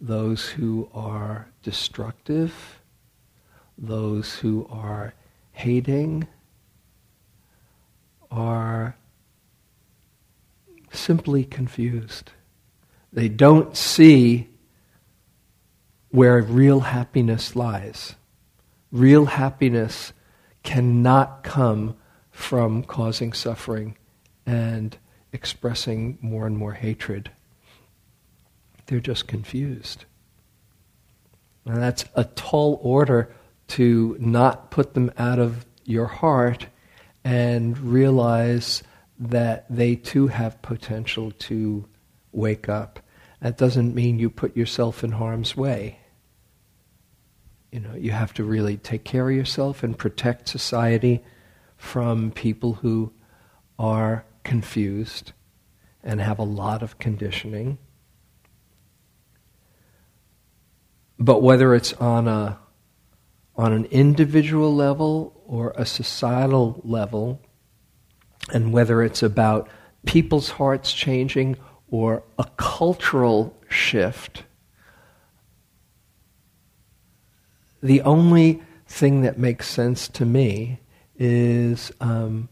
those 0.00 0.48
who 0.48 0.90
are 0.92 1.48
destructive, 1.62 2.79
those 3.80 4.36
who 4.36 4.66
are 4.70 5.14
hating, 5.52 6.28
are 8.30 8.96
simply 10.92 11.44
confused. 11.44 12.30
They 13.12 13.28
don't 13.28 13.76
see 13.76 14.48
where 16.10 16.42
real 16.42 16.80
happiness 16.80 17.56
lies. 17.56 18.14
Real 18.92 19.26
happiness 19.26 20.12
cannot 20.62 21.42
come 21.42 21.96
from 22.30 22.82
causing 22.82 23.32
suffering 23.32 23.96
and 24.46 24.96
expressing 25.32 26.18
more 26.20 26.46
and 26.46 26.56
more 26.56 26.72
hatred. 26.72 27.30
They're 28.86 29.00
just 29.00 29.28
confused. 29.28 30.04
And 31.64 31.80
that's 31.80 32.04
a 32.14 32.24
tall 32.24 32.80
order 32.82 33.32
to 33.70 34.16
not 34.18 34.72
put 34.72 34.94
them 34.94 35.12
out 35.16 35.38
of 35.38 35.64
your 35.84 36.06
heart 36.06 36.66
and 37.24 37.78
realize 37.78 38.82
that 39.18 39.64
they 39.70 39.94
too 39.94 40.26
have 40.26 40.60
potential 40.60 41.30
to 41.32 41.86
wake 42.32 42.68
up. 42.68 42.98
That 43.40 43.56
doesn't 43.56 43.94
mean 43.94 44.18
you 44.18 44.28
put 44.28 44.56
yourself 44.56 45.04
in 45.04 45.12
harm's 45.12 45.56
way. 45.56 46.00
You 47.70 47.78
know, 47.78 47.94
you 47.94 48.10
have 48.10 48.34
to 48.34 48.44
really 48.44 48.76
take 48.76 49.04
care 49.04 49.30
of 49.30 49.36
yourself 49.36 49.84
and 49.84 49.96
protect 49.96 50.48
society 50.48 51.22
from 51.76 52.32
people 52.32 52.74
who 52.74 53.12
are 53.78 54.24
confused 54.42 55.32
and 56.02 56.20
have 56.20 56.40
a 56.40 56.44
lot 56.44 56.82
of 56.82 56.98
conditioning. 56.98 57.78
But 61.20 61.42
whether 61.42 61.72
it's 61.74 61.92
on 61.94 62.26
a 62.26 62.58
on 63.60 63.74
an 63.74 63.84
individual 63.90 64.74
level 64.74 65.38
or 65.46 65.74
a 65.76 65.84
societal 65.84 66.80
level, 66.82 67.38
and 68.54 68.72
whether 68.72 69.02
it's 69.02 69.22
about 69.22 69.68
people's 70.06 70.52
hearts 70.52 70.94
changing 70.94 71.58
or 71.90 72.22
a 72.38 72.44
cultural 72.56 73.54
shift, 73.68 74.44
the 77.82 78.00
only 78.00 78.62
thing 78.86 79.20
that 79.20 79.38
makes 79.38 79.68
sense 79.68 80.08
to 80.08 80.24
me 80.24 80.80
is 81.18 81.92
um, 82.00 82.48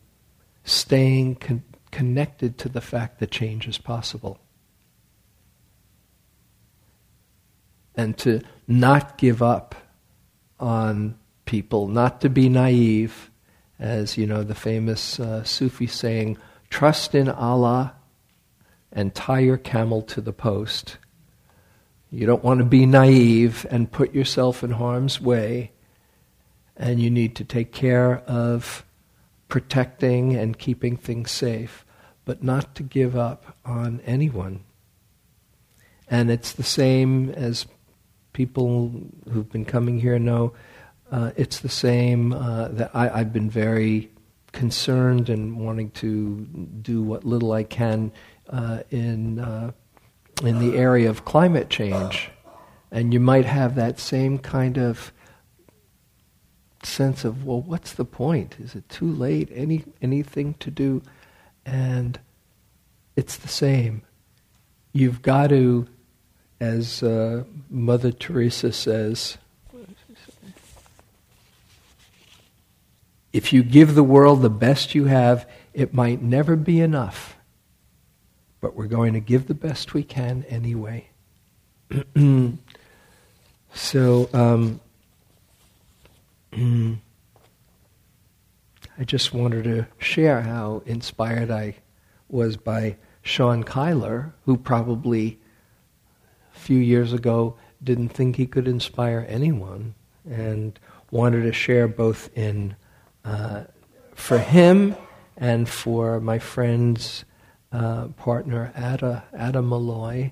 staying 0.64 1.36
con- 1.36 1.62
connected 1.90 2.58
to 2.58 2.68
the 2.68 2.82
fact 2.82 3.18
that 3.20 3.30
change 3.30 3.66
is 3.66 3.78
possible. 3.78 4.38
And 7.96 8.16
to 8.18 8.42
not 8.66 9.16
give 9.16 9.42
up 9.42 9.74
on 10.60 11.16
people, 11.44 11.88
not 11.88 12.20
to 12.20 12.28
be 12.28 12.48
naive, 12.48 13.30
as 13.78 14.18
you 14.18 14.26
know, 14.26 14.42
the 14.42 14.54
famous 14.54 15.20
uh, 15.20 15.42
Sufi 15.44 15.86
saying, 15.86 16.36
trust 16.70 17.14
in 17.14 17.28
Allah 17.28 17.94
and 18.92 19.14
tie 19.14 19.40
your 19.40 19.56
camel 19.56 20.02
to 20.02 20.20
the 20.20 20.32
post. 20.32 20.98
You 22.10 22.26
don't 22.26 22.44
want 22.44 22.58
to 22.58 22.64
be 22.64 22.86
naive 22.86 23.66
and 23.70 23.90
put 23.90 24.14
yourself 24.14 24.64
in 24.64 24.72
harm's 24.72 25.20
way, 25.20 25.72
and 26.76 27.00
you 27.00 27.10
need 27.10 27.36
to 27.36 27.44
take 27.44 27.72
care 27.72 28.18
of 28.26 28.84
protecting 29.48 30.34
and 30.34 30.58
keeping 30.58 30.96
things 30.96 31.30
safe, 31.30 31.84
but 32.24 32.42
not 32.42 32.74
to 32.74 32.82
give 32.82 33.16
up 33.16 33.56
on 33.64 34.00
anyone. 34.06 34.64
And 36.10 36.30
it's 36.30 36.52
the 36.52 36.62
same 36.62 37.30
as 37.30 37.66
people 38.38 38.92
who've 39.32 39.50
been 39.50 39.64
coming 39.64 39.98
here 39.98 40.16
know. 40.16 40.52
Uh, 41.10 41.32
it's 41.34 41.58
the 41.58 41.68
same 41.68 42.32
uh, 42.32 42.68
that 42.68 42.88
I, 42.94 43.08
I've 43.08 43.32
been 43.32 43.50
very 43.50 44.12
concerned 44.52 45.28
and 45.28 45.58
wanting 45.58 45.90
to 46.02 46.46
do 46.80 47.02
what 47.02 47.24
little 47.24 47.50
I 47.50 47.64
can 47.64 48.12
uh, 48.48 48.82
in 48.90 49.40
uh, 49.40 49.72
in 50.44 50.60
the 50.60 50.76
area 50.76 51.10
of 51.10 51.24
climate 51.24 51.68
change, 51.68 52.30
and 52.92 53.12
you 53.12 53.18
might 53.18 53.44
have 53.44 53.74
that 53.74 53.98
same 53.98 54.38
kind 54.38 54.78
of 54.78 55.12
sense 56.84 57.24
of 57.24 57.44
well, 57.44 57.60
what's 57.60 57.92
the 57.92 58.04
point? 58.04 58.54
Is 58.60 58.76
it 58.76 58.88
too 58.88 59.10
late? 59.10 59.50
Any 59.52 59.84
anything 60.00 60.54
to 60.60 60.70
do? 60.70 61.02
And 61.66 62.20
it's 63.16 63.36
the 63.36 63.48
same. 63.48 64.02
You've 64.92 65.22
got 65.22 65.48
to, 65.48 65.88
as 66.60 67.02
uh, 67.02 67.44
Mother 67.70 68.12
Teresa 68.12 68.72
says. 68.72 69.38
If 73.32 73.52
you 73.52 73.62
give 73.62 73.94
the 73.94 74.02
world 74.02 74.42
the 74.42 74.50
best 74.50 74.94
you 74.94 75.04
have, 75.04 75.48
it 75.74 75.92
might 75.92 76.22
never 76.22 76.56
be 76.56 76.80
enough 76.80 77.38
but 78.60 78.74
we're 78.74 78.86
going 78.86 79.12
to 79.12 79.20
give 79.20 79.46
the 79.46 79.54
best 79.54 79.94
we 79.94 80.02
can 80.02 80.44
anyway. 80.48 81.08
so, 83.74 84.28
um, 84.32 84.80
I 88.98 89.04
just 89.04 89.32
wanted 89.32 89.64
to 89.64 89.86
share 89.98 90.42
how 90.42 90.82
inspired 90.86 91.50
I 91.50 91.76
was 92.28 92.56
by 92.56 92.96
Sean 93.22 93.62
Kyler, 93.62 94.32
who 94.44 94.56
probably 94.56 95.38
few 96.68 96.80
years 96.80 97.14
ago 97.14 97.56
didn't 97.82 98.10
think 98.10 98.36
he 98.36 98.46
could 98.46 98.68
inspire 98.68 99.24
anyone, 99.26 99.94
and 100.28 100.78
wanted 101.10 101.40
to 101.40 101.50
share 101.50 101.88
both 101.88 102.28
in 102.36 102.76
uh, 103.24 103.64
for 104.14 104.36
him 104.36 104.94
and 105.38 105.66
for 105.66 106.20
my 106.20 106.38
friends 106.38 107.24
uh, 107.72 108.08
partner, 108.18 108.70
Ada, 108.76 109.24
Ada 109.32 109.62
Malloy, 109.62 110.30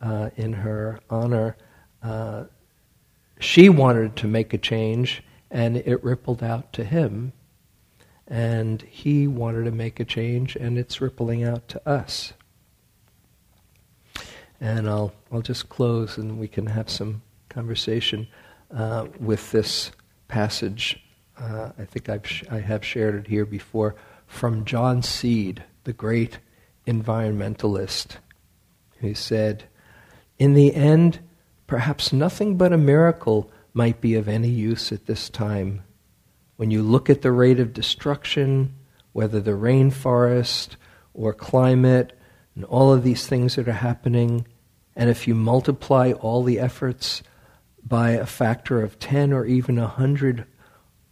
uh, 0.00 0.30
in 0.36 0.54
her 0.54 1.00
honor, 1.10 1.54
uh, 2.02 2.44
she 3.38 3.68
wanted 3.68 4.16
to 4.16 4.26
make 4.26 4.54
a 4.54 4.58
change, 4.58 5.22
and 5.50 5.76
it 5.76 6.02
rippled 6.02 6.42
out 6.42 6.72
to 6.72 6.82
him. 6.82 7.34
And 8.26 8.80
he 8.80 9.26
wanted 9.26 9.64
to 9.64 9.70
make 9.70 10.00
a 10.00 10.06
change, 10.06 10.56
and 10.56 10.78
it's 10.78 11.02
rippling 11.02 11.44
out 11.44 11.68
to 11.68 11.86
us. 11.86 12.32
And 14.60 14.88
I'll, 14.88 15.12
I'll 15.32 15.42
just 15.42 15.68
close, 15.68 16.16
and 16.16 16.38
we 16.38 16.48
can 16.48 16.66
have 16.66 16.88
some 16.88 17.22
conversation 17.48 18.28
uh, 18.74 19.06
with 19.20 19.52
this 19.52 19.90
passage. 20.28 21.00
Uh, 21.38 21.70
I 21.78 21.84
think 21.84 22.08
I've 22.08 22.26
sh- 22.26 22.44
I 22.50 22.60
have 22.60 22.84
shared 22.84 23.14
it 23.14 23.26
here 23.26 23.44
before 23.44 23.94
from 24.26 24.64
John 24.64 25.02
Seed, 25.02 25.64
the 25.84 25.92
great 25.92 26.38
environmentalist 26.86 28.16
who 28.98 29.14
said, 29.14 29.64
In 30.38 30.54
the 30.54 30.74
end, 30.74 31.20
perhaps 31.66 32.12
nothing 32.12 32.56
but 32.56 32.72
a 32.72 32.78
miracle 32.78 33.50
might 33.72 34.00
be 34.00 34.14
of 34.14 34.28
any 34.28 34.48
use 34.48 34.92
at 34.92 35.06
this 35.06 35.28
time. 35.28 35.82
When 36.56 36.70
you 36.70 36.82
look 36.82 37.10
at 37.10 37.22
the 37.22 37.32
rate 37.32 37.58
of 37.58 37.72
destruction, 37.72 38.74
whether 39.12 39.40
the 39.40 39.52
rainforest 39.52 40.76
or 41.12 41.32
climate, 41.32 42.16
and 42.54 42.64
all 42.64 42.92
of 42.92 43.02
these 43.02 43.26
things 43.26 43.56
that 43.56 43.68
are 43.68 43.72
happening, 43.72 44.46
and 44.94 45.10
if 45.10 45.26
you 45.26 45.34
multiply 45.34 46.12
all 46.12 46.42
the 46.42 46.58
efforts 46.60 47.22
by 47.86 48.10
a 48.10 48.26
factor 48.26 48.82
of 48.82 48.98
10 48.98 49.32
or 49.32 49.44
even 49.44 49.78
a 49.78 49.88
hundred, 49.88 50.46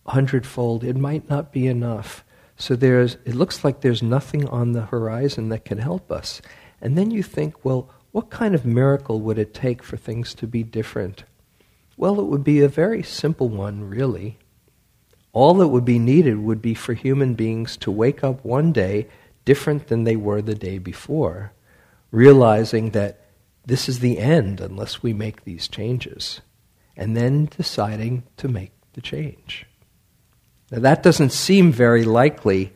hundredfold, 0.06 0.84
it 0.84 0.96
might 0.96 1.28
not 1.28 1.52
be 1.52 1.66
enough 1.66 2.24
so 2.62 2.76
there's, 2.76 3.16
it 3.24 3.34
looks 3.34 3.64
like 3.64 3.80
there's 3.80 4.04
nothing 4.04 4.48
on 4.48 4.70
the 4.70 4.82
horizon 4.82 5.48
that 5.48 5.64
can 5.64 5.78
help 5.78 6.12
us. 6.12 6.40
And 6.80 6.96
then 6.96 7.10
you 7.10 7.22
think, 7.22 7.64
well, 7.64 7.90
what 8.12 8.30
kind 8.30 8.54
of 8.54 8.64
miracle 8.64 9.20
would 9.20 9.36
it 9.36 9.52
take 9.52 9.82
for 9.82 9.96
things 9.96 10.32
to 10.34 10.46
be 10.46 10.62
different? 10.62 11.24
Well, 11.96 12.20
it 12.20 12.26
would 12.26 12.44
be 12.44 12.60
a 12.60 12.68
very 12.68 13.02
simple 13.02 13.48
one, 13.48 13.88
really. 13.88 14.38
All 15.32 15.54
that 15.54 15.68
would 15.68 15.84
be 15.84 15.98
needed 15.98 16.38
would 16.38 16.62
be 16.62 16.74
for 16.74 16.94
human 16.94 17.34
beings 17.34 17.76
to 17.78 17.90
wake 17.90 18.22
up 18.22 18.44
one 18.44 18.72
day 18.72 19.08
different 19.44 19.88
than 19.88 20.04
they 20.04 20.16
were 20.16 20.42
the 20.42 20.54
day 20.54 20.78
before, 20.78 21.52
realizing 22.10 22.90
that 22.90 23.20
this 23.64 23.88
is 23.88 24.00
the 24.00 24.18
end 24.18 24.60
unless 24.60 25.02
we 25.02 25.12
make 25.12 25.44
these 25.44 25.68
changes, 25.68 26.40
and 26.96 27.16
then 27.16 27.46
deciding 27.56 28.24
to 28.36 28.48
make 28.48 28.72
the 28.94 29.00
change. 29.00 29.66
Now, 30.70 30.80
that 30.80 31.02
doesn't 31.02 31.32
seem 31.32 31.70
very 31.70 32.04
likely, 32.04 32.72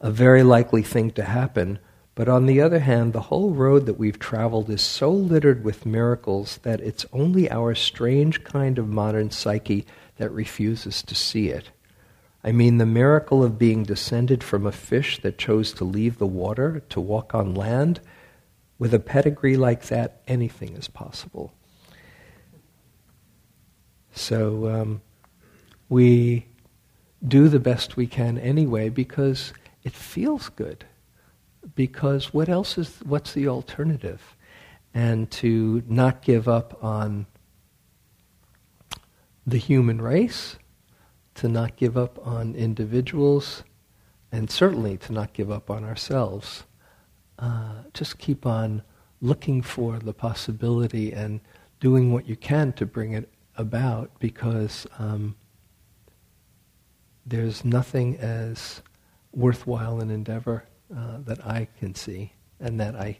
a 0.00 0.10
very 0.10 0.42
likely 0.42 0.82
thing 0.82 1.10
to 1.12 1.22
happen. 1.24 1.78
But 2.14 2.28
on 2.28 2.46
the 2.46 2.60
other 2.60 2.80
hand, 2.80 3.12
the 3.12 3.20
whole 3.20 3.50
road 3.50 3.86
that 3.86 3.98
we've 3.98 4.18
traveled 4.18 4.68
is 4.70 4.82
so 4.82 5.08
littered 5.10 5.62
with 5.62 5.86
miracles 5.86 6.58
that 6.64 6.80
it's 6.80 7.06
only 7.12 7.48
our 7.48 7.76
strange 7.76 8.42
kind 8.42 8.76
of 8.76 8.88
modern 8.88 9.30
psyche 9.30 9.86
that 10.16 10.32
refuses 10.32 11.00
to 11.04 11.14
see 11.14 11.48
it. 11.48 11.70
I 12.44 12.52
mean 12.52 12.78
the 12.78 12.86
miracle 12.86 13.42
of 13.42 13.58
being 13.58 13.82
descended 13.82 14.44
from 14.44 14.64
a 14.66 14.72
fish 14.72 15.20
that 15.22 15.38
chose 15.38 15.72
to 15.74 15.84
leave 15.84 16.18
the 16.18 16.26
water 16.26 16.82
to 16.90 17.00
walk 17.00 17.34
on 17.34 17.54
land. 17.54 18.00
With 18.78 18.94
a 18.94 19.00
pedigree 19.00 19.56
like 19.56 19.86
that, 19.86 20.22
anything 20.28 20.76
is 20.76 20.86
possible. 20.86 21.52
So 24.12 24.68
um, 24.68 25.00
we 25.88 26.46
do 27.26 27.48
the 27.48 27.58
best 27.58 27.96
we 27.96 28.06
can 28.06 28.38
anyway 28.38 28.88
because 28.88 29.52
it 29.82 29.92
feels 29.92 30.48
good. 30.50 30.84
Because 31.74 32.32
what 32.32 32.48
else 32.48 32.78
is, 32.78 33.00
what's 33.04 33.32
the 33.32 33.48
alternative? 33.48 34.36
And 34.94 35.30
to 35.32 35.82
not 35.88 36.22
give 36.22 36.48
up 36.48 36.82
on 36.82 37.26
the 39.46 39.58
human 39.58 40.00
race, 40.00 40.56
to 41.38 41.48
not 41.48 41.76
give 41.76 41.96
up 41.96 42.18
on 42.26 42.56
individuals, 42.56 43.62
and 44.32 44.50
certainly 44.50 44.96
to 44.96 45.12
not 45.12 45.32
give 45.32 45.52
up 45.52 45.70
on 45.70 45.84
ourselves. 45.84 46.64
Uh, 47.38 47.82
just 47.94 48.18
keep 48.18 48.44
on 48.44 48.82
looking 49.20 49.62
for 49.62 50.00
the 50.00 50.12
possibility 50.12 51.12
and 51.12 51.40
doing 51.78 52.12
what 52.12 52.28
you 52.28 52.34
can 52.34 52.72
to 52.72 52.84
bring 52.84 53.12
it 53.12 53.32
about 53.56 54.10
because 54.18 54.84
um, 54.98 55.36
there's 57.24 57.64
nothing 57.64 58.16
as 58.16 58.82
worthwhile 59.32 60.00
an 60.00 60.10
endeavor 60.10 60.64
uh, 60.94 61.18
that 61.18 61.46
I 61.46 61.68
can 61.78 61.94
see, 61.94 62.32
and 62.58 62.80
that 62.80 62.96
I, 62.96 63.18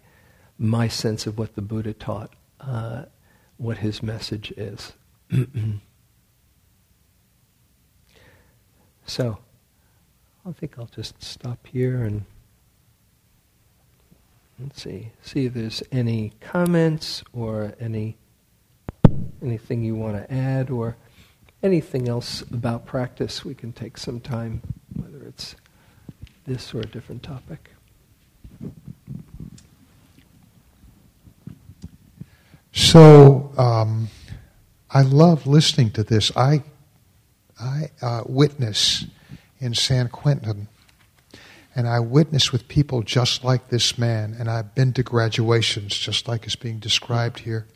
my 0.59 0.89
sense 0.89 1.25
of 1.29 1.39
what 1.39 1.55
the 1.55 1.63
Buddha 1.63 1.93
taught, 1.93 2.35
uh, 2.61 3.05
what 3.59 3.79
his 3.79 4.03
message 4.03 4.53
is. 4.57 4.95
so, 9.09 9.39
I 10.47 10.53
think 10.53 10.79
I'll 10.79 10.87
just 10.87 11.23
stop 11.23 11.67
here 11.67 12.05
and 12.05 12.25
let's 14.61 14.83
see, 14.83 15.11
see 15.23 15.47
if 15.47 15.55
there's 15.55 15.83
any 15.91 16.35
comments 16.41 17.25
or 17.33 17.75
any 17.81 18.17
anything 19.43 19.83
you 19.83 19.95
want 19.95 20.17
to 20.17 20.33
add 20.33 20.69
or 20.69 20.97
anything 21.63 22.09
else 22.09 22.43
about 22.43 22.85
practice. 22.87 23.45
We 23.45 23.55
can 23.55 23.73
take 23.73 23.97
some 23.97 24.21
time, 24.21 24.63
whether 24.95 25.25
it's 25.25 25.57
this 26.47 26.75
or 26.75 26.81
a 26.81 26.87
different 26.87 27.23
topic. 27.23 27.71
So 32.73 33.53
um, 33.57 34.09
I 34.91 35.03
love 35.03 35.47
listening 35.47 35.93
to 35.93 36.05
this. 36.05 36.31
I 36.37 36.63
I 37.61 37.91
uh, 38.01 38.23
witness 38.27 39.07
in 39.59 39.75
San 39.75 40.09
Quentin, 40.09 40.69
and 41.75 41.89
I 41.89 42.01
witness 42.01 42.53
with 42.53 42.69
people 42.69 43.03
just 43.03 43.45
like 43.45 43.69
this 43.69 43.99
man, 43.99 44.37
and 44.39 44.49
I've 44.49 44.75
been 44.75 44.93
to 44.95 45.03
graduations 45.03 45.97
just 45.97 46.29
like 46.29 46.47
is 46.47 46.57
being 46.57 46.79
described 46.79 47.41
here. 47.41 47.67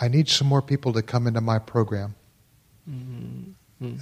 I 0.00 0.08
need 0.08 0.28
some 0.28 0.46
more 0.46 0.62
people 0.62 0.92
to 0.94 1.02
come 1.02 1.26
into 1.26 1.40
my 1.40 1.58
program. 1.58 2.14
Mm-hmm. 2.88 3.52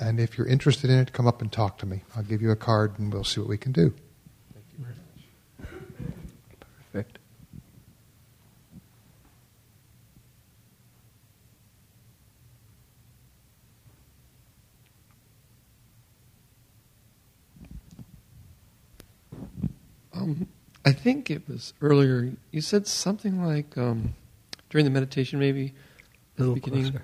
And 0.01 0.21
if 0.21 0.37
you're 0.37 0.47
interested 0.47 0.91
in 0.91 0.99
it, 0.99 1.13
come 1.13 1.27
up 1.27 1.41
and 1.41 1.51
talk 1.53 1.79
to 1.79 1.87
me. 1.87 2.03
I'll 2.17 2.23
give 2.23 2.43
you 2.43 2.51
a 2.51 2.57
card 2.57 2.99
and 2.99 3.13
we'll 3.13 3.25
see 3.25 3.41
what 3.41 3.49
we 3.49 3.59
can 3.59 3.73
do. 3.73 3.95
Thank 4.53 4.67
you 4.77 4.85
very 4.85 4.95
much. 4.95 6.05
Perfect. 6.93 7.19
Um, 20.19 20.49
I 20.85 20.93
think 20.93 21.31
it 21.31 21.49
was 21.49 21.75
earlier. 21.81 22.33
You 22.51 22.61
said 22.61 22.87
something 22.87 23.45
like 23.45 23.77
um, 23.77 24.15
during 24.71 24.85
the 24.85 24.91
meditation, 24.91 25.39
maybe 25.39 25.75
at 26.39 26.45
the 26.45 26.53
beginning. 26.53 27.01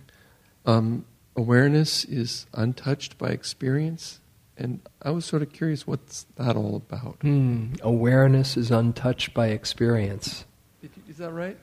Um, 0.66 1.04
awareness 1.36 2.04
is 2.04 2.46
untouched 2.54 3.18
by 3.18 3.28
experience. 3.28 4.20
And 4.56 4.80
I 5.02 5.10
was 5.10 5.24
sort 5.24 5.42
of 5.42 5.52
curious, 5.52 5.86
what's 5.86 6.26
that 6.36 6.56
all 6.56 6.76
about? 6.76 7.16
Hmm. 7.22 7.74
Awareness 7.82 8.56
is 8.56 8.70
untouched 8.70 9.34
by 9.34 9.48
experience. 9.48 10.44
You, 10.80 10.90
is 11.08 11.16
that 11.16 11.32
right? 11.32 11.58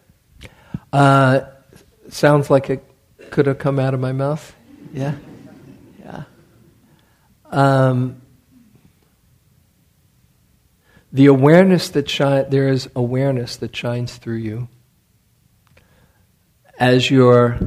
Uh, 0.91 1.41
sounds 2.09 2.49
like 2.49 2.69
it 2.69 2.83
could 3.29 3.45
have 3.45 3.59
come 3.59 3.79
out 3.79 3.93
of 3.93 3.99
my 3.99 4.11
mouth. 4.11 4.53
Yeah? 4.93 5.15
Yeah. 6.03 6.23
Um, 7.49 8.20
the 11.12 11.26
awareness 11.26 11.89
that 11.89 12.09
shine, 12.09 12.49
there 12.49 12.70
is 12.70 12.89
awareness 12.95 13.57
that 13.57 13.76
shines 13.76 14.16
through 14.16 14.38
you. 14.38 14.70
As 16.80 17.12
you're, 17.12 17.59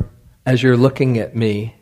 as 0.46 0.62
you're 0.62 0.76
looking 0.76 1.18
at 1.18 1.36
me, 1.36 1.76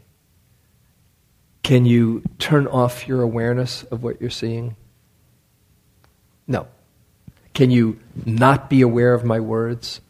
can 1.62 1.86
you 1.86 2.22
turn 2.38 2.66
off 2.66 3.06
your 3.06 3.22
awareness 3.22 3.84
of 3.84 4.02
what 4.02 4.20
you're 4.20 4.30
seeing? 4.30 4.76
No. 6.46 6.66
Can 7.54 7.70
you 7.70 8.00
not 8.26 8.68
be 8.68 8.80
aware 8.82 9.14
of 9.14 9.24
my 9.24 9.38
words? 9.38 10.00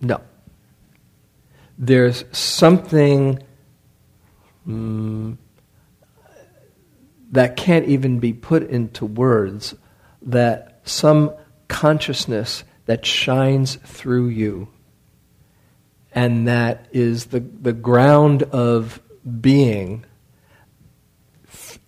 No. 0.00 0.20
There's 1.78 2.24
something 2.32 3.42
mm, 4.68 5.36
that 7.36 7.56
can't 7.56 7.86
even 7.86 8.18
be 8.18 8.32
put 8.32 8.62
into 8.62 9.04
words, 9.04 9.74
that 10.22 10.80
some 10.84 11.34
consciousness 11.68 12.64
that 12.86 13.04
shines 13.04 13.76
through 13.84 14.28
you. 14.28 14.68
And 16.12 16.48
that 16.48 16.86
is 16.92 17.26
the, 17.26 17.40
the 17.40 17.74
ground 17.74 18.42
of 18.44 19.02
being 19.40 20.06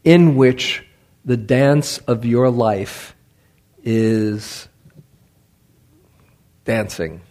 in 0.05 0.36
which 0.36 0.84
the 1.24 1.38
dance 1.38 1.96
of 1.99 2.26
your 2.26 2.51
life 2.51 3.16
is 3.82 4.68
dancing. 6.66 7.22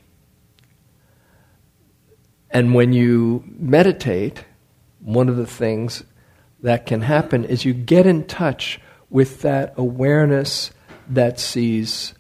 And 2.49 2.74
when 2.74 2.93
you 2.93 3.43
meditate, 3.45 4.43
one 5.01 5.30
of 5.30 5.36
the 5.36 5.45
things 5.45 6.03
that 6.62 6.86
can 6.86 7.01
happen 7.01 7.45
is 7.45 7.66
you 7.66 7.74
get 7.74 8.05
in 8.05 8.26
touch 8.26 8.80
with 9.10 9.41
that 9.41 9.74
awareness 9.78 10.72
that 11.08 11.39
sees 11.39 12.14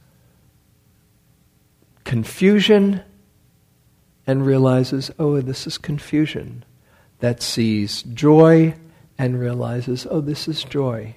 confusion 2.03 3.01
and 4.25 4.45
realizes, 4.45 5.11
oh, 5.19 5.41
this 5.41 5.67
is 5.67 5.77
confusion 5.77 6.63
that 7.19 7.41
sees 7.41 8.03
joy 8.03 8.75
and 9.17 9.39
realizes, 9.39 10.05
oh, 10.09 10.21
this 10.21 10.47
is 10.47 10.63
joy. 10.63 11.15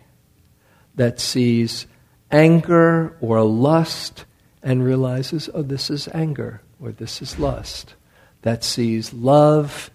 That 0.94 1.20
sees 1.20 1.86
anger 2.30 3.16
or 3.20 3.42
lust 3.42 4.24
and 4.62 4.84
realizes, 4.84 5.48
oh, 5.52 5.62
this 5.62 5.90
is 5.90 6.08
anger 6.14 6.62
or 6.80 6.92
this 6.92 7.20
is 7.20 7.38
lust. 7.38 7.94
That 8.42 8.64
sees 8.64 9.12
love 9.12 9.90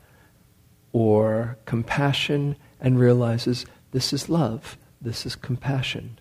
or 0.91 1.57
compassion 1.65 2.55
and 2.79 2.99
realizes, 2.99 3.65
this 3.91 4.13
is 4.13 4.29
love, 4.29 4.77
this 5.01 5.25
is 5.25 5.35
compassion. 5.35 6.19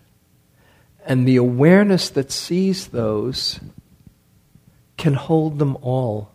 And 1.05 1.26
the 1.26 1.36
awareness 1.36 2.09
that 2.11 2.30
sees 2.30 2.88
those 2.88 3.61
can 4.96 5.14
hold 5.14 5.59
them 5.59 5.76
all, 5.82 6.32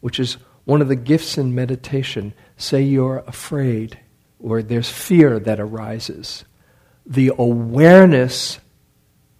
which 0.00 0.18
is 0.18 0.34
one 0.64 0.80
of 0.80 0.88
the 0.88 0.96
gifts 0.96 1.38
in 1.38 1.54
meditation 1.54 2.32
say 2.56 2.82
you're 2.82 3.24
afraid 3.26 3.98
or 4.38 4.62
there's 4.62 4.90
fear 4.90 5.38
that 5.38 5.60
arises, 5.60 6.44
the 7.06 7.32
awareness 7.38 8.58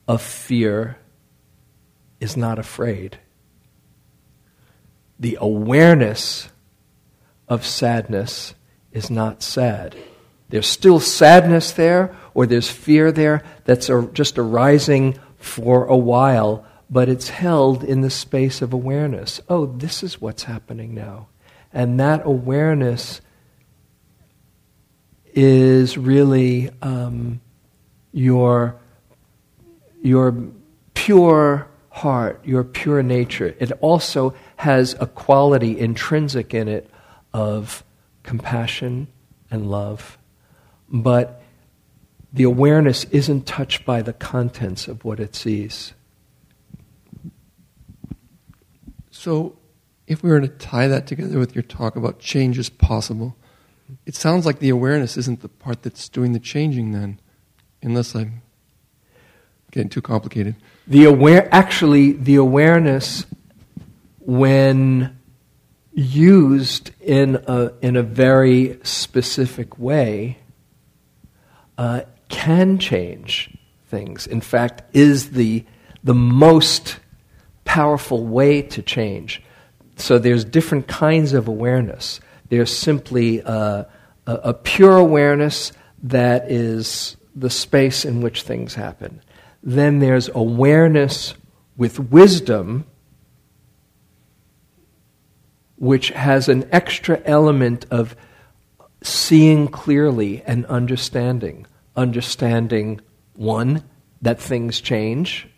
of 0.07 0.21
fear 0.21 0.99
is 2.21 2.37
not 2.37 2.59
afraid. 2.59 3.18
The 5.18 5.39
awareness 5.41 6.49
of 7.49 7.64
sadness 7.64 8.55
is 8.93 9.11
not 9.11 9.43
sad. 9.43 9.97
There's 10.51 10.67
still 10.67 11.01
sadness 11.01 11.73
there, 11.73 12.15
or 12.35 12.47
there's 12.47 12.69
fear 12.69 13.11
there 13.13 13.43
that's 13.65 13.89
just 14.13 14.39
arising 14.39 15.19
for 15.39 15.87
a 15.87 15.97
while, 15.97 16.67
but 16.91 17.09
it's 17.09 17.29
held 17.29 17.83
in 17.85 18.01
the 18.03 18.11
space 18.11 18.61
of 18.61 18.73
awareness. 18.73 19.41
Oh, 19.49 19.67
this 19.67 20.03
is 20.03 20.21
what's 20.21 20.43
happening 20.45 20.95
now. 20.95 21.29
And 21.73 21.99
that 22.01 22.23
awareness 22.27 23.21
is 25.33 25.97
really 25.97 26.71
um, 26.83 27.41
your, 28.13 28.77
your 30.03 30.37
pure 30.95 31.69
heart, 31.91 32.41
your 32.45 32.65
pure 32.65 33.03
nature. 33.03 33.55
It 33.61 33.71
also 33.81 34.35
has 34.57 34.95
a 35.01 35.07
quality 35.07 35.79
intrinsic 35.79 36.53
in 36.53 36.67
it 36.67 36.91
of 37.33 37.85
compassion 38.25 39.07
and 39.51 39.71
love. 39.71 40.19
But 40.91 41.43
the 42.32 42.45
awareness 42.45 43.05
isn't 43.05 43.47
touched 43.47 43.84
by 43.84 44.03
the 44.03 44.12
contents 44.12 44.88
of 44.88 45.05
what 45.05 45.20
it 45.20 45.34
sees. 45.34 45.93
So, 49.11 49.59
if 50.07 50.22
we 50.22 50.30
were 50.30 50.41
to 50.41 50.49
tie 50.49 50.88
that 50.88 51.07
together 51.07 51.38
with 51.38 51.55
your 51.55 51.62
talk 51.62 51.95
about 51.95 52.18
change 52.18 52.59
is 52.59 52.70
possible, 52.70 53.36
it 54.07 54.14
sounds 54.14 54.47
like 54.47 54.59
the 54.59 54.68
awareness 54.68 55.16
isn't 55.16 55.41
the 55.41 55.49
part 55.49 55.82
that's 55.82 56.09
doing 56.09 56.32
the 56.32 56.41
changing 56.41 56.93
then, 56.93 57.20
unless 57.82 58.14
I'm 58.14 58.43
getting 59.70 59.88
too 59.88 60.03
complicated. 60.03 60.57
The 60.86 61.05
aware, 61.05 61.49
actually, 61.53 62.12
the 62.12 62.36
awareness, 62.36 63.26
when 64.18 65.16
used 65.93 66.91
in 67.01 67.36
a, 67.47 67.72
in 67.82 67.97
a 67.97 68.03
very 68.03 68.78
specific 68.82 69.78
way, 69.78 70.38
uh, 71.81 72.03
can 72.28 72.78
change 72.78 73.57
things. 73.87 74.26
In 74.26 74.43
fact, 74.43 74.83
is 74.95 75.31
the, 75.31 75.64
the 76.05 76.12
most 76.12 77.01
powerful 77.64 78.22
way 78.26 78.61
to 78.61 78.83
change. 78.83 79.43
So 79.97 80.18
there's 80.18 80.45
different 80.45 80.89
kinds 80.89 81.33
of 81.33 81.49
awareness. 81.49 82.20
There's 82.51 82.76
simply 82.76 83.39
a, 83.39 83.87
a, 84.26 84.33
a 84.35 84.53
pure 84.53 84.99
awareness 84.99 85.72
that 86.03 86.51
is 86.51 87.16
the 87.35 87.49
space 87.49 88.05
in 88.05 88.20
which 88.20 88.43
things 88.43 88.74
happen. 88.74 89.22
Then 89.62 90.01
there's 90.01 90.28
awareness 90.35 91.33
with 91.78 91.99
wisdom, 91.99 92.85
which 95.76 96.11
has 96.11 96.51
an 96.51 96.68
extra 96.72 97.22
element 97.24 97.87
of 97.91 98.14
seeing 99.03 99.66
clearly 99.66 100.43
and 100.47 100.66
understanding. 100.66 101.66
Understanding, 101.97 103.01
one, 103.34 103.82
that 104.22 104.41
things 104.41 104.80
change, 104.80 105.49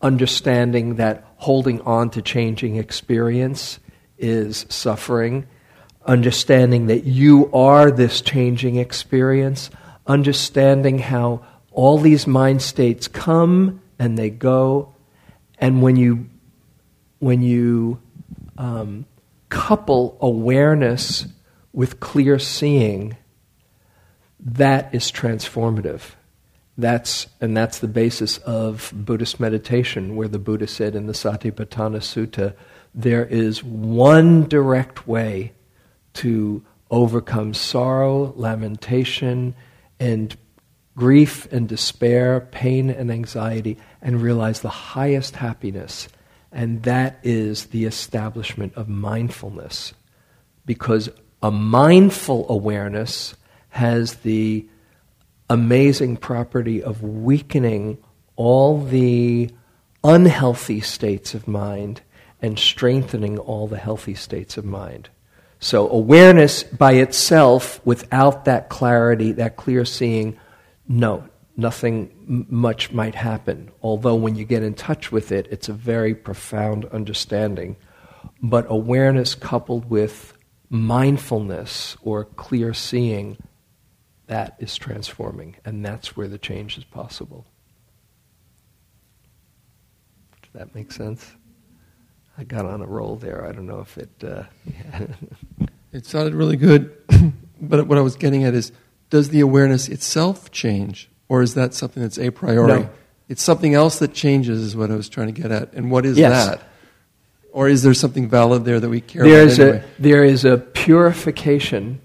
understanding 0.00 0.96
that 0.96 1.24
holding 1.36 1.80
on 1.82 2.10
to 2.10 2.22
changing 2.22 2.76
experience 2.76 3.78
is 4.18 4.66
suffering, 4.68 5.46
understanding 6.06 6.86
that 6.86 7.04
you 7.04 7.50
are 7.52 7.90
this 7.90 8.20
changing 8.20 8.76
experience, 8.76 9.70
understanding 10.06 10.98
how 10.98 11.44
all 11.70 11.98
these 11.98 12.26
mind 12.26 12.60
states 12.60 13.08
come 13.08 13.80
and 13.98 14.18
they 14.18 14.30
go, 14.30 14.94
and 15.58 15.82
when 15.82 15.96
you 15.96 16.28
when 17.20 17.40
you 17.40 18.00
um, 18.58 19.06
couple 19.48 20.18
awareness 20.20 21.26
with 21.72 22.00
clear 22.00 22.38
seeing, 22.38 23.16
that 24.44 24.94
is 24.94 25.10
transformative. 25.12 26.12
That's, 26.76 27.28
and 27.40 27.56
that's 27.56 27.78
the 27.78 27.88
basis 27.88 28.38
of 28.38 28.92
Buddhist 28.94 29.38
meditation, 29.38 30.16
where 30.16 30.28
the 30.28 30.38
Buddha 30.38 30.66
said 30.66 30.94
in 30.94 31.06
the 31.06 31.12
Satipatthana 31.12 32.00
Sutta, 32.00 32.54
there 32.94 33.24
is 33.24 33.62
one 33.62 34.48
direct 34.48 35.06
way 35.06 35.52
to 36.14 36.64
overcome 36.90 37.54
sorrow, 37.54 38.32
lamentation, 38.36 39.54
and 40.00 40.36
grief 40.96 41.50
and 41.52 41.68
despair, 41.68 42.40
pain 42.50 42.90
and 42.90 43.10
anxiety, 43.10 43.78
and 44.02 44.20
realize 44.20 44.60
the 44.60 44.68
highest 44.68 45.36
happiness. 45.36 46.08
And 46.50 46.82
that 46.82 47.18
is 47.22 47.66
the 47.66 47.84
establishment 47.84 48.74
of 48.76 48.88
mindfulness. 48.88 49.94
Because 50.66 51.08
a 51.42 51.50
mindful 51.50 52.46
awareness 52.50 53.34
has 53.72 54.16
the 54.16 54.66
amazing 55.48 56.18
property 56.18 56.82
of 56.82 57.02
weakening 57.02 57.96
all 58.36 58.82
the 58.84 59.50
unhealthy 60.04 60.80
states 60.80 61.32
of 61.32 61.48
mind 61.48 62.02
and 62.42 62.58
strengthening 62.58 63.38
all 63.38 63.66
the 63.66 63.78
healthy 63.78 64.14
states 64.14 64.58
of 64.58 64.64
mind. 64.64 65.08
So, 65.58 65.88
awareness 65.88 66.62
by 66.64 66.92
itself, 66.92 67.80
without 67.86 68.44
that 68.44 68.68
clarity, 68.68 69.32
that 69.32 69.56
clear 69.56 69.86
seeing, 69.86 70.36
no, 70.86 71.24
nothing 71.56 72.46
much 72.50 72.92
might 72.92 73.14
happen. 73.14 73.70
Although, 73.80 74.16
when 74.16 74.36
you 74.36 74.44
get 74.44 74.62
in 74.62 74.74
touch 74.74 75.10
with 75.10 75.32
it, 75.32 75.46
it's 75.50 75.70
a 75.70 75.72
very 75.72 76.14
profound 76.14 76.84
understanding. 76.86 77.76
But 78.42 78.66
awareness 78.68 79.34
coupled 79.34 79.88
with 79.88 80.36
mindfulness 80.68 81.96
or 82.02 82.24
clear 82.24 82.74
seeing, 82.74 83.38
that 84.26 84.56
is 84.58 84.76
transforming. 84.76 85.56
And 85.64 85.84
that's 85.84 86.16
where 86.16 86.28
the 86.28 86.38
change 86.38 86.78
is 86.78 86.84
possible. 86.84 87.46
Does 90.42 90.50
that 90.54 90.74
make 90.74 90.92
sense? 90.92 91.32
I 92.38 92.44
got 92.44 92.64
on 92.64 92.80
a 92.80 92.86
roll 92.86 93.16
there. 93.16 93.46
I 93.46 93.52
don't 93.52 93.66
know 93.66 93.80
if 93.80 93.98
it. 93.98 94.10
Uh, 94.22 94.44
it 95.92 96.06
sounded 96.06 96.34
really 96.34 96.56
good, 96.56 96.94
but 97.60 97.86
what 97.86 97.98
I 97.98 98.00
was 98.00 98.16
getting 98.16 98.44
at 98.44 98.54
is 98.54 98.72
does 99.10 99.28
the 99.28 99.40
awareness 99.40 99.88
itself 99.88 100.50
change, 100.50 101.10
or 101.28 101.42
is 101.42 101.54
that 101.54 101.74
something 101.74 102.02
that's 102.02 102.18
a 102.18 102.30
priori? 102.30 102.80
No. 102.80 102.90
It's 103.28 103.42
something 103.42 103.74
else 103.74 103.98
that 103.98 104.12
changes, 104.14 104.60
is 104.62 104.76
what 104.76 104.90
I 104.90 104.96
was 104.96 105.08
trying 105.08 105.32
to 105.32 105.40
get 105.40 105.50
at. 105.50 105.72
And 105.74 105.90
what 105.90 106.04
is 106.04 106.18
Yes. 106.18 106.46
that? 106.48 106.62
Or 107.52 107.68
is 107.68 107.82
there 107.82 107.94
something 107.94 108.28
valid 108.28 108.64
there 108.64 108.80
that 108.80 108.88
we 108.88 109.00
care 109.02 109.22
there 109.24 109.42
about 109.42 109.52
is 109.52 109.60
anyway? 109.60 109.84
a 109.98 110.02
there 110.02 110.24
is 110.24 110.44
a 110.46 110.56
purification 110.56 112.00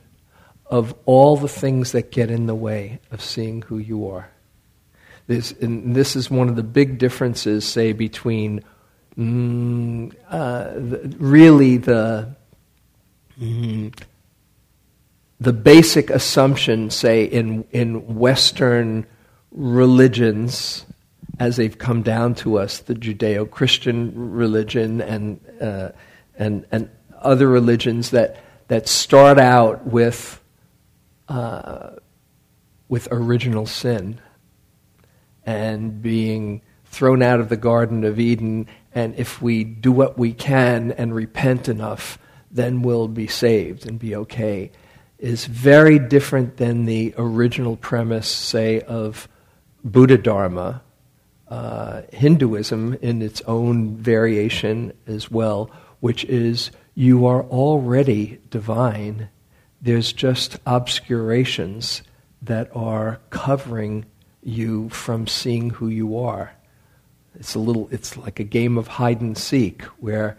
of 0.70 0.94
all 1.06 1.38
the 1.38 1.48
things 1.48 1.92
that 1.94 2.12
get 2.12 2.30
in 2.30 2.46
the 2.46 2.56
way 2.56 3.00
of 3.12 3.22
seeing 3.22 3.62
who 3.64 3.78
you 3.78 4.10
are. 4.10 4.30
This 5.28 5.52
and 5.54 5.96
this 5.96 6.16
is 6.16 6.30
one 6.30 6.50
of 6.50 6.56
the 6.56 6.64
big 6.64 6.98
differences, 6.98 7.66
say, 7.66 7.92
between 7.92 8.64
mm, 9.18 10.14
uh, 10.30 10.64
the, 10.74 11.16
really 11.20 11.78
the 11.78 12.36
mm, 13.40 13.94
the 15.40 15.54
basic 15.54 16.10
assumption, 16.10 16.90
say, 16.90 17.26
in 17.26 17.66
in 17.72 18.16
Western 18.16 19.06
religions 19.52 20.86
as 21.40 21.56
they've 21.56 21.78
come 21.78 22.02
down 22.02 22.34
to 22.34 22.58
us, 22.58 22.80
the 22.80 22.96
Judeo-Christian 22.96 24.14
religion 24.16 25.02
and 25.02 25.40
uh, 25.62 25.90
and 26.38 26.66
and 26.72 26.90
other 27.22 27.48
religions 27.48 28.12
that 28.12 28.38
that 28.70 28.88
start 28.88 29.40
out 29.40 29.86
with 29.88 30.42
uh, 31.28 31.92
with 32.90 33.08
original 33.12 33.66
sin 33.66 34.20
and 35.46 36.02
being 36.02 36.62
thrown 36.86 37.22
out 37.22 37.40
of 37.40 37.50
the 37.50 37.58
Garden 37.58 38.04
of 38.04 38.20
Eden, 38.20 38.68
and 38.94 39.16
if 39.16 39.42
we 39.42 39.64
do 39.64 39.92
what 39.92 40.18
we 40.18 40.34
can 40.34 40.92
and 40.94 41.14
repent 41.14 41.70
enough, 41.70 42.18
then 42.50 42.82
we'll 42.82 43.08
be 43.08 43.28
saved 43.28 43.86
and 43.86 44.00
be 44.00 44.16
okay, 44.16 44.72
is 45.18 45.46
very 45.46 46.00
different 46.00 46.58
than 46.58 46.86
the 46.86 47.14
original 47.18 47.76
premise, 47.76 48.28
say, 48.28 48.82
of 48.82 49.28
Buddha 49.84 50.18
Dharma, 50.18 50.82
uh, 51.50 52.02
Hinduism 52.12 52.98
in 53.02 53.22
its 53.22 53.42
own 53.42 53.96
variation 53.96 54.94
as 55.08 55.32
well, 55.32 55.72
which 56.00 56.26
is 56.26 56.72
you 56.94 57.26
are 57.26 57.44
already 57.44 58.40
divine. 58.50 59.30
There's 59.82 60.12
just 60.14 60.58
obscurations 60.66 62.04
that 62.42 62.70
are 62.76 63.20
covering 63.30 64.06
you 64.44 64.90
from 64.90 65.28
seeing 65.28 65.70
who 65.70 65.88
you 65.88 66.18
are. 66.18 66.54
It's 67.40 67.56
a 67.56 67.60
little. 67.60 67.88
It's 67.92 68.18
like 68.18 68.40
a 68.40 68.44
game 68.44 68.78
of 68.78 68.88
hide 68.88 69.22
and 69.22 69.38
seek 69.38 69.84
where 70.00 70.38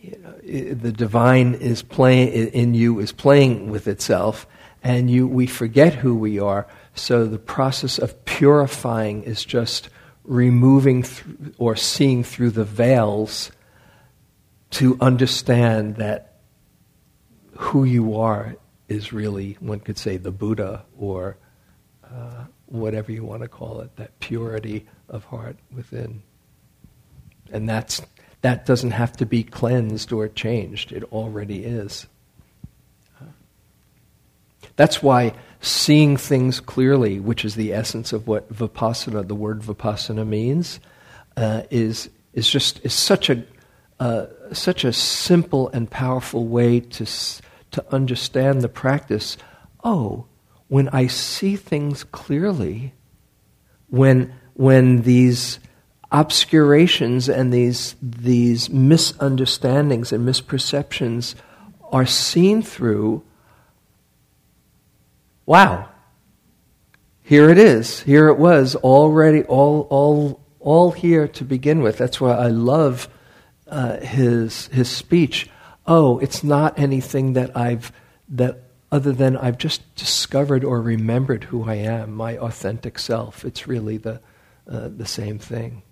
you 0.00 0.18
know, 0.18 0.74
the 0.74 0.92
divine 0.92 1.54
is 1.54 1.82
playing 1.82 2.28
in 2.48 2.74
you 2.74 2.98
is 3.00 3.12
playing 3.12 3.70
with 3.70 3.88
itself, 3.88 4.46
and 4.82 5.10
you 5.10 5.26
we 5.26 5.46
forget 5.46 5.94
who 5.94 6.14
we 6.14 6.38
are. 6.38 6.66
So 6.94 7.26
the 7.26 7.38
process 7.38 7.98
of 7.98 8.24
purifying 8.24 9.22
is 9.22 9.44
just 9.44 9.88
removing 10.24 11.04
th- 11.04 11.54
or 11.56 11.74
seeing 11.76 12.22
through 12.22 12.50
the 12.50 12.64
veils 12.64 13.50
to 14.70 14.98
understand 15.00 15.96
that 15.96 16.27
who 17.58 17.82
you 17.82 18.16
are 18.16 18.56
is 18.88 19.12
really 19.12 19.56
one 19.58 19.80
could 19.80 19.98
say 19.98 20.16
the 20.16 20.30
Buddha 20.30 20.84
or 20.96 21.36
uh, 22.04 22.44
whatever 22.66 23.10
you 23.10 23.24
want 23.24 23.42
to 23.42 23.48
call 23.48 23.80
it, 23.80 23.94
that 23.96 24.18
purity 24.20 24.86
of 25.08 25.24
heart 25.24 25.56
within. 25.74 26.22
And 27.52 27.68
that's, 27.68 28.00
that 28.42 28.64
doesn't 28.64 28.92
have 28.92 29.16
to 29.16 29.26
be 29.26 29.42
cleansed 29.42 30.12
or 30.12 30.28
changed, 30.28 30.92
it 30.92 31.02
already 31.12 31.64
is. 31.64 32.06
That's 34.76 35.02
why 35.02 35.34
seeing 35.60 36.16
things 36.16 36.60
clearly, 36.60 37.18
which 37.18 37.44
is 37.44 37.56
the 37.56 37.72
essence 37.72 38.12
of 38.12 38.28
what 38.28 38.52
vipassana, 38.52 39.26
the 39.26 39.34
word 39.34 39.62
vipassana 39.62 40.24
means, 40.24 40.78
uh, 41.36 41.62
is, 41.70 42.08
is 42.32 42.48
just 42.48 42.84
is 42.84 42.94
such 42.94 43.28
a, 43.28 43.42
uh, 43.98 44.26
such 44.52 44.84
a 44.84 44.92
simple 44.92 45.68
and 45.70 45.90
powerful 45.90 46.46
way 46.46 46.78
to, 46.78 47.04
to 47.70 47.84
understand 47.94 48.62
the 48.62 48.68
practice. 48.68 49.36
Oh, 49.84 50.26
when 50.68 50.88
I 50.90 51.06
see 51.06 51.56
things 51.56 52.04
clearly, 52.04 52.94
when, 53.88 54.34
when 54.54 55.02
these 55.02 55.60
obscurations 56.10 57.28
and 57.28 57.52
these, 57.52 57.96
these 58.02 58.70
misunderstandings 58.70 60.12
and 60.12 60.26
misperceptions 60.26 61.34
are 61.90 62.06
seen 62.06 62.62
through, 62.62 63.22
wow, 65.46 65.88
here 67.22 67.50
it 67.50 67.58
is. 67.58 68.00
Here 68.00 68.28
it 68.28 68.38
was 68.38 68.74
already, 68.76 69.42
all, 69.44 69.86
all, 69.90 70.40
all 70.60 70.92
here 70.92 71.28
to 71.28 71.44
begin 71.44 71.82
with. 71.82 71.98
That's 71.98 72.20
why 72.20 72.32
I 72.32 72.48
love 72.48 73.08
uh, 73.66 73.98
his, 74.00 74.68
his 74.68 74.88
speech. 74.88 75.50
Oh, 75.90 76.18
it's 76.18 76.44
not 76.44 76.78
anything 76.78 77.32
that 77.32 77.56
I've, 77.56 77.90
that 78.28 78.60
other 78.92 79.10
than 79.10 79.38
I've 79.38 79.56
just 79.56 79.94
discovered 79.96 80.62
or 80.62 80.82
remembered 80.82 81.44
who 81.44 81.64
I 81.68 81.76
am, 81.76 82.12
my 82.12 82.36
authentic 82.36 82.98
self. 82.98 83.42
It's 83.42 83.66
really 83.66 83.96
the, 83.96 84.20
uh, 84.70 84.90
the 84.94 85.06
same 85.06 85.38
thing. 85.38 85.82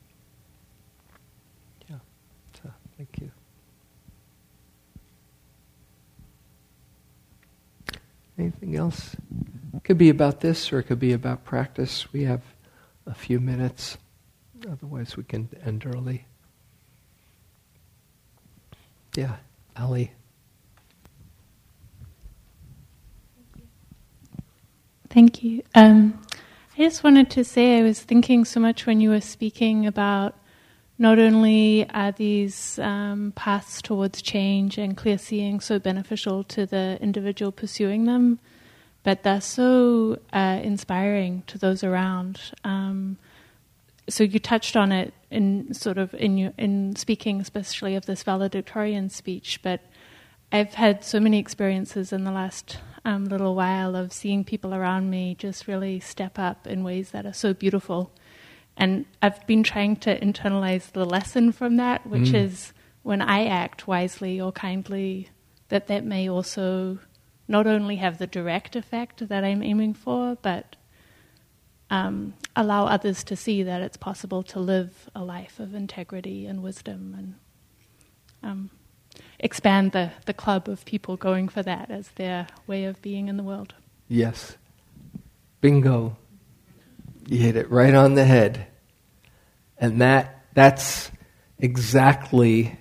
Yeah. 1.88 1.96
So, 2.62 2.70
thank 2.98 3.18
you. 3.22 3.30
Anything 8.38 8.76
else? 8.76 9.16
It 9.74 9.82
could 9.82 9.96
be 9.96 10.10
about 10.10 10.40
this 10.40 10.70
or 10.74 10.80
it 10.80 10.84
could 10.84 11.00
be 11.00 11.14
about 11.14 11.42
practice. 11.44 12.12
We 12.12 12.24
have 12.24 12.42
a 13.06 13.14
few 13.14 13.40
minutes. 13.40 13.96
Otherwise, 14.70 15.16
we 15.16 15.24
can 15.24 15.48
end 15.64 15.86
early. 15.86 16.26
Yeah, 19.14 19.36
Ali. 19.78 20.12
Thank 25.10 25.42
you. 25.42 25.62
Um, 25.74 26.20
I 26.76 26.82
just 26.82 27.02
wanted 27.02 27.30
to 27.30 27.44
say 27.44 27.78
I 27.78 27.82
was 27.82 28.02
thinking 28.02 28.44
so 28.44 28.60
much 28.60 28.84
when 28.84 29.00
you 29.00 29.10
were 29.10 29.20
speaking 29.22 29.86
about 29.86 30.34
not 30.98 31.18
only 31.18 31.88
are 31.90 32.12
these 32.12 32.78
um, 32.78 33.32
paths 33.36 33.80
towards 33.82 34.22
change 34.22 34.78
and 34.78 34.96
clear 34.96 35.18
seeing 35.18 35.60
so 35.60 35.78
beneficial 35.78 36.44
to 36.44 36.66
the 36.66 36.98
individual 37.00 37.52
pursuing 37.52 38.04
them, 38.04 38.38
but 39.04 39.22
they're 39.22 39.40
so 39.40 40.18
uh, 40.32 40.60
inspiring 40.62 41.42
to 41.46 41.58
those 41.58 41.84
around. 41.84 42.40
Um, 42.64 43.18
so 44.08 44.24
you 44.24 44.38
touched 44.38 44.76
on 44.76 44.92
it 44.92 45.12
in 45.30 45.74
sort 45.74 45.98
of 45.98 46.14
in 46.14 46.38
you, 46.38 46.52
in 46.58 46.96
speaking, 46.96 47.40
especially 47.40 47.96
of 47.96 48.06
this 48.06 48.22
valedictorian 48.22 49.08
speech. 49.10 49.60
But 49.62 49.80
I've 50.52 50.74
had 50.74 51.04
so 51.04 51.20
many 51.20 51.38
experiences 51.38 52.12
in 52.12 52.24
the 52.24 52.32
last 52.32 52.78
um, 53.04 53.24
little 53.24 53.54
while 53.54 53.96
of 53.96 54.12
seeing 54.12 54.44
people 54.44 54.74
around 54.74 55.10
me 55.10 55.34
just 55.38 55.66
really 55.66 56.00
step 56.00 56.38
up 56.38 56.66
in 56.66 56.84
ways 56.84 57.10
that 57.10 57.26
are 57.26 57.32
so 57.32 57.52
beautiful 57.52 58.12
and 58.76 59.06
I've 59.22 59.46
been 59.46 59.62
trying 59.62 59.96
to 59.96 60.18
internalize 60.20 60.92
the 60.92 61.06
lesson 61.06 61.52
from 61.52 61.76
that, 61.76 62.06
which 62.06 62.30
mm. 62.30 62.34
is 62.34 62.72
when 63.02 63.22
I 63.22 63.46
act 63.46 63.88
wisely 63.88 64.40
or 64.40 64.52
kindly, 64.52 65.30
that 65.68 65.86
that 65.86 66.04
may 66.04 66.28
also 66.28 66.98
not 67.48 67.66
only 67.66 67.96
have 67.96 68.18
the 68.18 68.26
direct 68.26 68.76
effect 68.76 69.28
that 69.28 69.44
I'm 69.44 69.62
aiming 69.62 69.94
for, 69.94 70.36
but 70.42 70.76
um, 71.90 72.34
allow 72.54 72.86
others 72.86 73.22
to 73.24 73.36
see 73.36 73.62
that 73.62 73.80
it's 73.82 73.96
possible 73.96 74.42
to 74.44 74.58
live 74.58 75.08
a 75.14 75.22
life 75.22 75.60
of 75.60 75.74
integrity 75.74 76.46
and 76.46 76.62
wisdom 76.62 77.14
and 77.16 77.34
um, 78.42 78.70
expand 79.38 79.92
the, 79.92 80.10
the 80.26 80.34
club 80.34 80.68
of 80.68 80.84
people 80.84 81.16
going 81.16 81.48
for 81.48 81.62
that 81.62 81.90
as 81.90 82.08
their 82.16 82.46
way 82.66 82.84
of 82.84 83.00
being 83.02 83.28
in 83.28 83.36
the 83.36 83.42
world. 83.42 83.74
Yes. 84.08 84.56
Bingo. 85.60 86.16
You 87.28 87.38
hit 87.38 87.56
it 87.56 87.70
right 87.70 87.94
on 87.94 88.14
the 88.14 88.24
head. 88.24 88.66
And 89.78 90.00
that, 90.00 90.44
that's 90.54 91.10
exactly 91.58 92.78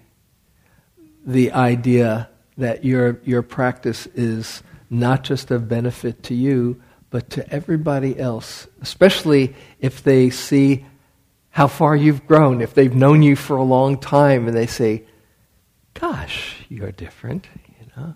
the 1.25 1.51
idea 1.51 2.29
that 2.57 2.85
your, 2.85 3.19
your 3.23 3.41
practice 3.41 4.07
is 4.07 4.63
not 4.89 5.23
just 5.23 5.51
of 5.51 5.67
benefit 5.67 6.23
to 6.23 6.35
you, 6.35 6.81
but 7.09 7.29
to 7.31 7.53
everybody 7.53 8.19
else, 8.19 8.67
especially 8.81 9.55
if 9.79 10.03
they 10.03 10.29
see 10.29 10.85
how 11.49 11.67
far 11.67 11.95
you've 11.95 12.27
grown, 12.27 12.61
if 12.61 12.73
they've 12.73 12.95
known 12.95 13.21
you 13.21 13.35
for 13.35 13.55
a 13.55 13.63
long 13.63 13.97
time 13.97 14.47
and 14.47 14.55
they 14.55 14.67
say, 14.67 15.03
Gosh, 15.93 16.57
you're 16.67 16.91
different, 16.91 17.47
you 17.79 17.85
know. 17.95 18.15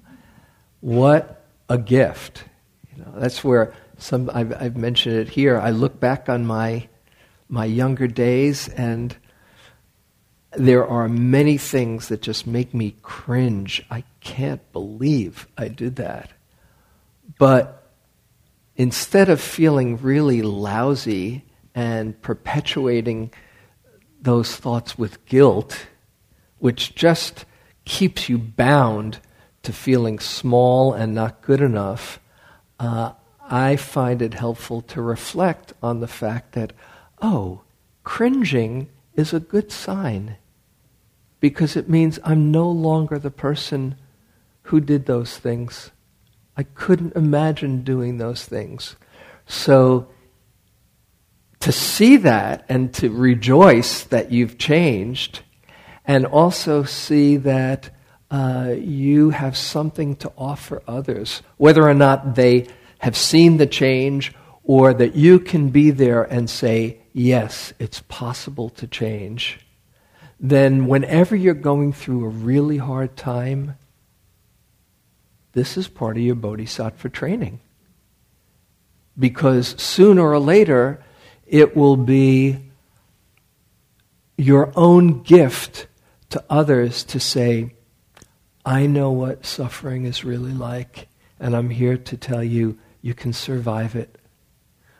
What 0.81 1.45
a 1.69 1.77
gift. 1.77 2.43
You 2.93 3.03
know, 3.03 3.13
that's 3.15 3.41
where 3.41 3.73
some 3.97 4.29
I've, 4.33 4.53
I've 4.61 4.77
mentioned 4.77 5.15
it 5.15 5.29
here. 5.29 5.57
I 5.57 5.69
look 5.69 5.99
back 5.99 6.27
on 6.27 6.45
my 6.45 6.89
my 7.47 7.65
younger 7.65 8.07
days 8.07 8.67
and 8.69 9.15
there 10.51 10.87
are 10.87 11.07
many 11.07 11.57
things 11.57 12.07
that 12.07 12.21
just 12.21 12.47
make 12.47 12.73
me 12.73 12.95
cringe. 13.01 13.85
I 13.89 14.03
can't 14.19 14.61
believe 14.73 15.47
I 15.57 15.67
did 15.67 15.97
that. 15.97 16.31
But 17.37 17.78
instead 18.79 19.27
of 19.27 19.41
feeling 19.41 19.97
really 19.97 20.41
lousy 20.41 21.43
and 21.75 22.19
perpetuating 22.21 23.29
those 24.21 24.55
thoughts 24.55 24.97
with 24.97 25.23
guilt, 25.25 25.87
which 26.59 26.95
just 26.95 27.43
keeps 27.83 28.29
you 28.29 28.37
bound 28.37 29.19
to 29.63 29.73
feeling 29.73 30.17
small 30.17 30.93
and 30.93 31.13
not 31.13 31.41
good 31.41 31.59
enough, 31.59 32.21
uh, 32.79 33.11
I 33.49 33.75
find 33.75 34.21
it 34.21 34.35
helpful 34.35 34.81
to 34.83 35.01
reflect 35.01 35.73
on 35.83 35.99
the 35.99 36.07
fact 36.07 36.53
that, 36.53 36.71
oh, 37.21 37.63
cringing 38.05 38.87
is 39.13 39.33
a 39.33 39.41
good 39.41 39.73
sign 39.73 40.37
because 41.41 41.75
it 41.75 41.89
means 41.89 42.17
I'm 42.23 42.49
no 42.49 42.71
longer 42.71 43.19
the 43.19 43.29
person 43.29 43.97
who 44.63 44.79
did 44.79 45.05
those 45.05 45.37
things. 45.37 45.91
I 46.59 46.63
couldn't 46.63 47.15
imagine 47.15 47.83
doing 47.83 48.17
those 48.17 48.43
things. 48.43 48.97
So, 49.47 50.09
to 51.61 51.71
see 51.71 52.17
that 52.17 52.65
and 52.67 52.93
to 52.95 53.09
rejoice 53.09 54.03
that 54.03 54.33
you've 54.33 54.57
changed, 54.57 55.39
and 56.03 56.25
also 56.25 56.83
see 56.83 57.37
that 57.37 57.91
uh, 58.29 58.75
you 58.77 59.29
have 59.29 59.55
something 59.55 60.17
to 60.17 60.33
offer 60.37 60.83
others, 60.85 61.41
whether 61.55 61.87
or 61.87 61.93
not 61.93 62.35
they 62.35 62.67
have 62.97 63.15
seen 63.15 63.55
the 63.55 63.65
change 63.65 64.33
or 64.61 64.93
that 64.93 65.15
you 65.15 65.39
can 65.39 65.69
be 65.69 65.91
there 65.91 66.23
and 66.23 66.49
say, 66.49 66.99
yes, 67.13 67.71
it's 67.79 68.01
possible 68.09 68.69
to 68.71 68.85
change, 68.85 69.61
then 70.41 70.87
whenever 70.87 71.37
you're 71.37 71.53
going 71.53 71.93
through 71.93 72.25
a 72.25 72.27
really 72.27 72.79
hard 72.79 73.15
time, 73.15 73.77
this 75.53 75.77
is 75.77 75.87
part 75.87 76.17
of 76.17 76.23
your 76.23 76.35
bodhisattva 76.35 77.09
training. 77.09 77.59
Because 79.17 79.75
sooner 79.81 80.29
or 80.29 80.39
later, 80.39 81.03
it 81.45 81.75
will 81.75 81.97
be 81.97 82.57
your 84.37 84.71
own 84.75 85.21
gift 85.23 85.87
to 86.29 86.43
others 86.49 87.03
to 87.03 87.19
say, 87.19 87.73
I 88.65 88.85
know 88.85 89.11
what 89.11 89.45
suffering 89.45 90.05
is 90.05 90.23
really 90.23 90.53
like, 90.53 91.07
and 91.39 91.55
I'm 91.55 91.69
here 91.69 91.97
to 91.97 92.17
tell 92.17 92.43
you 92.43 92.77
you 93.01 93.13
can 93.13 93.33
survive 93.33 93.95
it. 93.95 94.17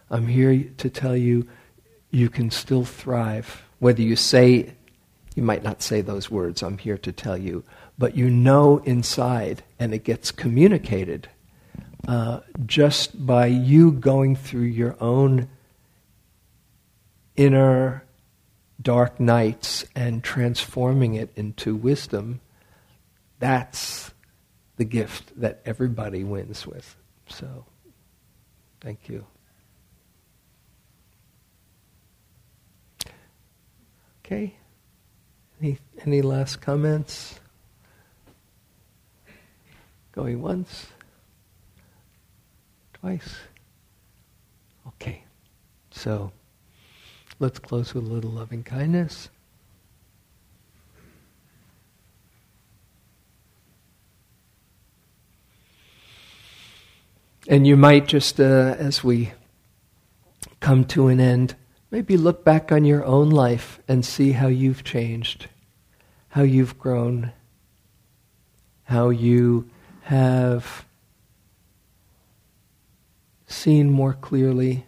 I'm 0.10 0.28
here 0.28 0.64
to 0.78 0.90
tell 0.90 1.16
you 1.16 1.48
you 2.10 2.30
can 2.30 2.50
still 2.50 2.84
thrive. 2.84 3.64
Whether 3.78 4.02
you 4.02 4.16
say, 4.16 4.74
you 5.36 5.44
might 5.44 5.64
not 5.64 5.82
say 5.82 6.02
those 6.02 6.32
words, 6.32 6.64
I'm 6.64 6.78
here 6.78 6.98
to 6.98 7.12
tell 7.12 7.38
you, 7.38 7.64
but 8.00 8.16
you 8.16 8.30
know 8.30 8.78
inside 8.86 9.62
and 9.78 9.94
it 9.94 10.06
gets 10.06 10.32
communicated 10.32 11.30
uh, 12.08 12.40
just 12.66 13.26
by 13.28 13.46
you 13.46 13.92
going 13.92 14.38
through 14.38 14.62
your 14.62 14.96
own 15.02 15.50
inner 17.36 18.04
dark 18.82 19.20
nights 19.20 19.86
and 19.96 20.24
transforming 20.24 21.16
it 21.16 21.30
into 21.36 21.76
wisdom. 21.76 22.40
That's 23.40 24.12
the 24.78 24.86
gift 24.86 25.38
that 25.40 25.62
everybody 25.66 26.24
wins 26.24 26.66
with. 26.66 26.96
So, 27.28 27.66
thank 28.80 29.10
you. 29.10 29.26
Okay. 34.26 34.56
Any, 35.62 35.78
any 36.06 36.22
last 36.22 36.62
comments? 36.62 37.40
Going 40.20 40.42
once? 40.42 40.88
Twice? 42.92 43.38
Okay. 44.86 45.24
So 45.92 46.34
let's 47.40 47.58
close 47.58 47.94
with 47.94 48.04
a 48.04 48.08
little 48.08 48.32
loving 48.32 48.64
kindness. 48.64 49.30
And 57.48 57.66
you 57.66 57.78
might 57.78 58.06
just, 58.06 58.42
uh, 58.42 58.76
as 58.78 59.02
we 59.02 59.32
come 60.60 60.84
to 60.88 61.08
an 61.08 61.22
end, 61.22 61.56
maybe 61.92 62.18
look 62.18 62.44
back 62.44 62.74
on 62.74 62.84
your 62.84 63.06
own 63.06 63.30
life 63.30 63.80
and 63.88 64.06
see 64.06 64.34
how 64.34 64.48
you've 64.48 64.84
changed, 64.84 65.48
how 66.28 66.42
you've 66.42 66.78
grown, 66.78 67.32
how 68.84 69.08
you 69.08 69.70
have 70.10 70.86
seen 73.46 73.92
more 73.92 74.14
clearly, 74.14 74.88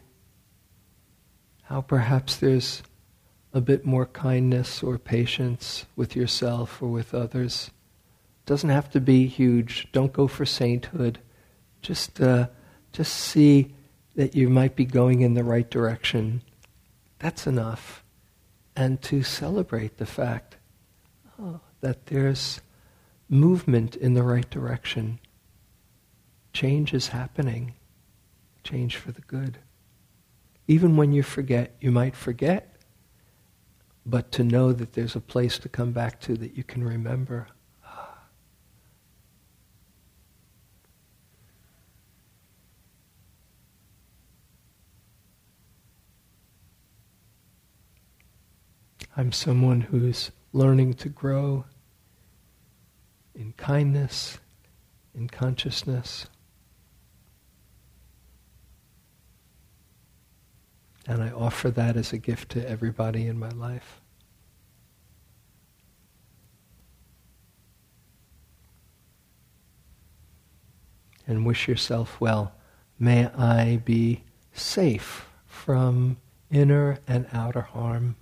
how 1.62 1.80
perhaps 1.80 2.38
there's 2.38 2.82
a 3.54 3.62
bit 3.62 3.86
more 3.86 4.08
kindness 4.08 4.82
or 4.82 4.98
patience 4.98 5.86
with 5.96 6.16
yourself 6.16 6.82
or 6.82 6.88
with 6.88 7.14
others. 7.14 7.70
Doesn't 8.48 8.72
have 8.72 8.90
to 8.90 9.00
be 9.00 9.28
huge. 9.28 9.88
Don't 9.92 10.12
go 10.12 10.28
for 10.28 10.44
sainthood. 10.44 11.20
Just, 11.84 12.20
uh, 12.20 12.48
just 12.92 13.14
see 13.14 13.76
that 14.16 14.34
you 14.34 14.50
might 14.50 14.76
be 14.76 14.86
going 14.86 15.22
in 15.22 15.36
the 15.36 15.44
right 15.44 15.70
direction. 15.70 16.42
That's 17.20 17.46
enough. 17.46 18.04
And 18.76 19.00
to 19.04 19.22
celebrate 19.22 19.98
the 19.98 20.08
fact 20.08 20.58
oh, 21.40 21.60
that 21.82 22.08
there's 22.08 22.60
movement 23.32 23.96
in 23.96 24.14
the 24.14 24.22
right 24.22 24.50
direction. 24.50 25.18
Change 26.54 26.94
is 26.94 27.08
happening. 27.08 27.74
Change 28.64 28.98
for 28.98 29.12
the 29.14 29.22
good. 29.22 29.58
Even 30.68 30.98
when 30.98 31.14
you 31.14 31.24
forget, 31.24 31.76
you 31.80 31.92
might 31.92 32.16
forget, 32.16 32.76
but 34.06 34.32
to 34.34 34.44
know 34.44 34.74
that 34.74 34.94
there's 34.94 35.16
a 35.16 35.22
place 35.22 35.58
to 35.60 35.70
come 35.70 35.94
back 35.94 36.20
to 36.20 36.36
that 36.36 36.58
you 36.58 36.64
can 36.64 36.84
remember. 36.84 37.48
I'm 49.16 49.32
someone 49.32 49.82
who's 49.82 50.32
learning 50.54 50.96
to 50.96 51.10
grow 51.10 51.66
in 53.42 53.54
kindness, 53.54 54.38
in 55.16 55.28
consciousness. 55.28 56.28
And 61.08 61.24
I 61.24 61.32
offer 61.32 61.72
that 61.72 61.98
as 61.98 62.14
a 62.14 62.20
gift 62.20 62.52
to 62.52 62.70
everybody 62.70 63.26
in 63.26 63.40
my 63.40 63.50
life. 63.50 64.00
And 71.26 71.44
wish 71.44 71.68
yourself 71.68 72.22
well. 72.22 72.54
May 73.00 73.26
I 73.26 73.78
be 73.78 74.24
safe 74.54 75.26
from 75.48 76.18
inner 76.52 77.00
and 77.08 77.26
outer 77.34 77.62
harm. 77.62 78.18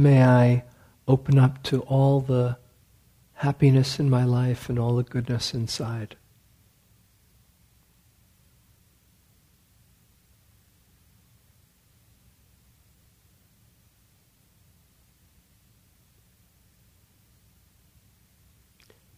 May 0.00 0.24
I 0.24 0.64
open 1.06 1.38
up 1.38 1.62
to 1.64 1.82
all 1.82 2.22
the 2.22 2.56
happiness 3.34 4.00
in 4.00 4.08
my 4.08 4.24
life 4.24 4.70
and 4.70 4.78
all 4.78 4.96
the 4.96 5.02
goodness 5.02 5.52
inside. 5.52 6.16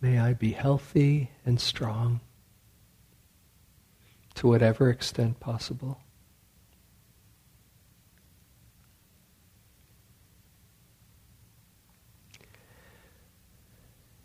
May 0.01 0.18
I 0.18 0.33
be 0.33 0.51
healthy 0.51 1.30
and 1.47 1.61
strong 1.61 2.18
to 4.35 4.49
whatever 4.49 4.91
extent 4.91 5.39
possible. 5.39 6.01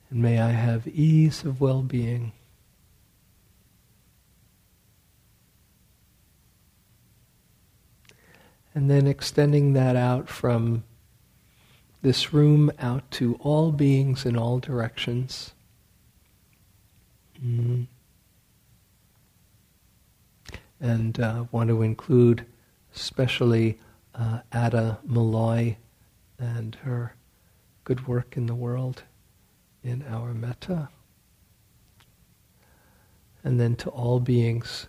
And 0.09 0.21
may 0.21 0.39
I 0.39 0.51
have 0.51 0.87
ease 0.87 1.43
of 1.43 1.59
well 1.59 1.81
being. 1.81 2.31
And 8.73 8.89
then 8.89 9.07
extending 9.07 9.73
that 9.73 9.95
out 9.95 10.29
from 10.29 10.83
this 12.01 12.31
room 12.31 12.71
out 12.79 13.09
to 13.11 13.35
all 13.41 13.71
beings 13.71 14.25
in 14.25 14.37
all 14.37 14.59
directions. 14.59 15.53
Mm-hmm. 17.43 17.83
And 20.79 21.19
uh, 21.19 21.45
want 21.51 21.69
to 21.69 21.81
include 21.81 22.45
especially 22.95 23.79
uh, 24.13 24.39
Ada 24.53 24.99
Malloy 25.03 25.77
and 26.39 26.75
her 26.83 27.15
good 27.83 28.07
work 28.07 28.37
in 28.37 28.45
the 28.45 28.55
world 28.55 29.03
in 29.87 30.03
our 30.03 30.33
metta. 30.33 30.89
And 33.43 33.59
then 33.59 33.75
to 33.77 33.89
all 33.89 34.19
beings, 34.19 34.87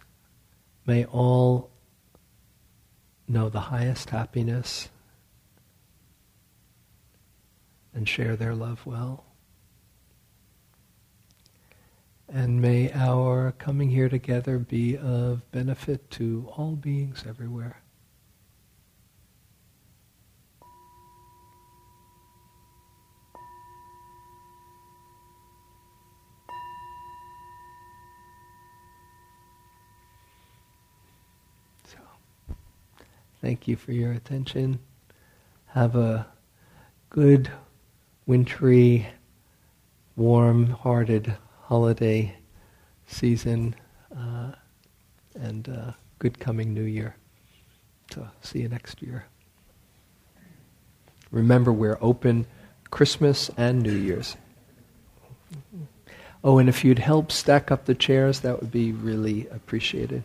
may 0.87 1.05
all 1.05 1.71
know 3.29 3.49
the 3.49 3.61
highest 3.61 4.11
happiness 4.11 4.89
and 7.95 8.09
share 8.09 8.37
their 8.37 8.55
love 8.55 8.85
well. 8.85 9.25
And 12.29 12.61
may 12.61 12.93
our 12.93 13.53
coming 13.53 13.91
here 13.91 14.09
together 14.09 14.59
be 14.59 14.99
of 14.99 15.51
benefit 15.51 16.11
to 16.13 16.53
all 16.57 16.77
beings 16.77 17.25
everywhere. 17.27 17.81
Thank 33.41 33.69
you 33.69 33.77
for 33.77 33.93
your 33.93 34.13
attention. 34.13 34.81
Have 35.67 35.95
a 35.95 36.27
good, 37.11 37.51
wintry, 38.27 39.07
warm-hearted 40.17 41.37
holiday 41.63 42.37
season 43.07 43.77
uh, 44.17 44.53
and 45.41 45.69
uh, 45.69 45.93
good 46.19 46.39
coming 46.41 46.75
new 46.75 46.83
year. 46.83 47.15
So 48.13 48.27
see 48.41 48.61
you 48.61 48.69
next 48.69 49.03
year. 49.03 49.27
Remember, 51.31 51.73
we're 51.73 51.99
open 52.01 52.47
Christmas 52.91 53.51
and 53.57 53.83
New 53.83 53.93
Year's. 53.93 54.37
Oh, 56.43 56.59
and 56.59 56.69
if 56.69 56.85
you'd 56.85 56.99
help 56.99 57.31
stack 57.31 57.71
up 57.71 57.85
the 57.85 57.95
chairs, 57.95 58.41
that 58.41 58.61
would 58.61 58.71
be 58.73 58.93
really 58.93 59.47
appreciated. 59.49 60.25